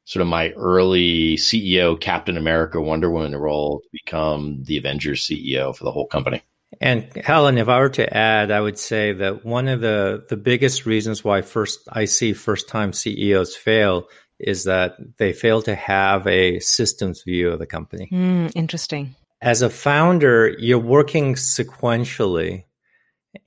sort 0.07 0.21
of 0.21 0.27
my 0.29 0.51
early 0.51 1.35
CEO, 1.35 1.99
Captain 1.99 2.37
America, 2.37 2.79
Wonder 2.79 3.11
Woman 3.11 3.35
role 3.35 3.81
to 3.81 3.89
become 3.91 4.63
the 4.63 4.77
Avengers 4.77 5.21
CEO 5.21 5.75
for 5.75 5.83
the 5.83 5.91
whole 5.91 6.07
company. 6.07 6.41
And 6.79 7.13
Helen, 7.13 7.57
if 7.57 7.67
I 7.67 7.79
were 7.79 7.89
to 7.89 8.15
add, 8.15 8.49
I 8.49 8.61
would 8.61 8.79
say 8.79 9.11
that 9.11 9.43
one 9.43 9.67
of 9.67 9.81
the, 9.81 10.25
the 10.29 10.37
biggest 10.37 10.85
reasons 10.85 11.25
why 11.25 11.41
first 11.41 11.81
I 11.91 12.05
see 12.05 12.31
first 12.31 12.69
time 12.69 12.93
CEOs 12.93 13.57
fail 13.57 14.07
is 14.39 14.63
that 14.63 14.95
they 15.17 15.33
fail 15.33 15.61
to 15.63 15.75
have 15.75 16.25
a 16.25 16.59
systems 16.59 17.23
view 17.23 17.51
of 17.51 17.59
the 17.59 17.65
company. 17.65 18.07
Mm, 18.09 18.53
interesting. 18.55 19.13
As 19.41 19.61
a 19.61 19.69
founder, 19.69 20.55
you're 20.57 20.79
working 20.79 21.35
sequentially. 21.35 22.63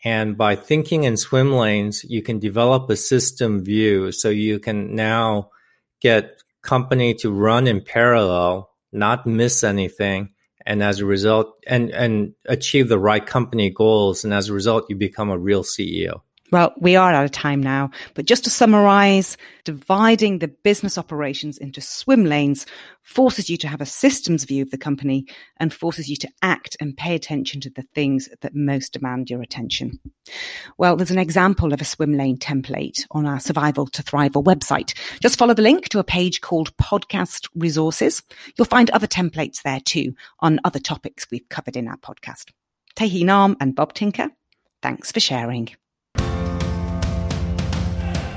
And 0.04 0.36
by 0.36 0.56
thinking 0.56 1.04
in 1.04 1.16
swim 1.16 1.52
lanes, 1.52 2.04
you 2.04 2.20
can 2.20 2.38
develop 2.38 2.90
a 2.90 2.96
system 2.96 3.64
view 3.64 4.12
so 4.12 4.28
you 4.28 4.58
can 4.58 4.94
now 4.94 5.50
get 6.02 6.42
company 6.62 7.14
to 7.14 7.30
run 7.30 7.66
in 7.66 7.80
parallel, 7.80 8.70
not 8.92 9.26
miss 9.26 9.64
anything. 9.64 10.30
And 10.66 10.82
as 10.82 11.00
a 11.00 11.06
result, 11.06 11.54
and, 11.66 11.90
and 11.90 12.34
achieve 12.46 12.88
the 12.88 12.98
right 12.98 13.24
company 13.24 13.70
goals. 13.70 14.24
And 14.24 14.34
as 14.34 14.48
a 14.48 14.52
result, 14.52 14.84
you 14.88 14.96
become 14.96 15.30
a 15.30 15.38
real 15.38 15.62
CEO. 15.62 16.20
Well, 16.52 16.74
we 16.78 16.96
are 16.96 17.12
out 17.12 17.24
of 17.24 17.30
time 17.30 17.62
now, 17.62 17.90
but 18.14 18.26
just 18.26 18.44
to 18.44 18.50
summarize, 18.50 19.36
dividing 19.64 20.38
the 20.38 20.48
business 20.48 20.98
operations 20.98 21.58
into 21.58 21.80
swim 21.80 22.24
lanes 22.24 22.66
forces 23.02 23.48
you 23.48 23.56
to 23.58 23.68
have 23.68 23.80
a 23.80 23.86
systems 23.86 24.44
view 24.44 24.62
of 24.62 24.70
the 24.70 24.78
company 24.78 25.26
and 25.58 25.72
forces 25.72 26.08
you 26.08 26.16
to 26.16 26.28
act 26.42 26.76
and 26.80 26.96
pay 26.96 27.14
attention 27.14 27.60
to 27.60 27.70
the 27.70 27.84
things 27.94 28.28
that 28.40 28.54
most 28.54 28.92
demand 28.92 29.30
your 29.30 29.42
attention. 29.42 30.00
Well, 30.76 30.96
there's 30.96 31.12
an 31.12 31.18
example 31.18 31.72
of 31.72 31.80
a 31.80 31.84
swim 31.84 32.14
lane 32.14 32.36
template 32.36 33.04
on 33.12 33.26
our 33.26 33.38
Survival 33.38 33.86
to 33.86 34.02
Thrival 34.02 34.44
website. 34.44 34.94
Just 35.20 35.38
follow 35.38 35.54
the 35.54 35.62
link 35.62 35.88
to 35.90 36.00
a 36.00 36.04
page 36.04 36.40
called 36.40 36.76
Podcast 36.76 37.48
Resources. 37.54 38.22
You'll 38.56 38.64
find 38.64 38.90
other 38.90 39.06
templates 39.06 39.62
there 39.62 39.80
too 39.80 40.14
on 40.40 40.60
other 40.64 40.80
topics 40.80 41.26
we've 41.30 41.48
covered 41.48 41.76
in 41.76 41.86
our 41.86 41.98
podcast. 41.98 42.50
Tae 42.96 43.22
Nahm 43.22 43.56
and 43.60 43.74
Bob 43.76 43.94
Tinker, 43.94 44.30
thanks 44.82 45.12
for 45.12 45.20
sharing. 45.20 45.70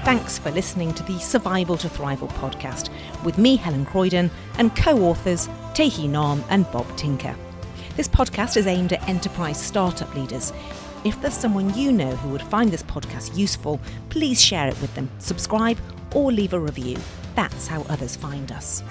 Thanks 0.03 0.37
for 0.37 0.51
listening 0.51 0.93
to 0.95 1.03
the 1.03 1.17
Survival 1.17 1.77
to 1.77 1.87
Thrival 1.87 2.27
podcast 2.33 2.89
with 3.23 3.37
me, 3.37 3.55
Helen 3.55 3.85
Croydon, 3.85 4.29
and 4.57 4.75
co 4.75 4.99
authors 5.01 5.47
Tae 5.73 5.89
Nahm 6.09 6.43
and 6.49 6.69
Bob 6.73 6.85
Tinker. 6.97 7.33
This 7.95 8.09
podcast 8.09 8.57
is 8.57 8.67
aimed 8.67 8.91
at 8.91 9.07
enterprise 9.07 9.57
startup 9.57 10.13
leaders. 10.13 10.51
If 11.05 11.21
there's 11.21 11.33
someone 11.33 11.73
you 11.73 11.93
know 11.93 12.17
who 12.17 12.31
would 12.31 12.41
find 12.41 12.69
this 12.69 12.83
podcast 12.83 13.37
useful, 13.37 13.79
please 14.09 14.41
share 14.41 14.67
it 14.67 14.79
with 14.81 14.93
them, 14.93 15.09
subscribe, 15.19 15.77
or 16.13 16.33
leave 16.33 16.51
a 16.51 16.59
review. 16.59 16.97
That's 17.35 17.67
how 17.67 17.83
others 17.83 18.17
find 18.17 18.51
us. 18.51 18.83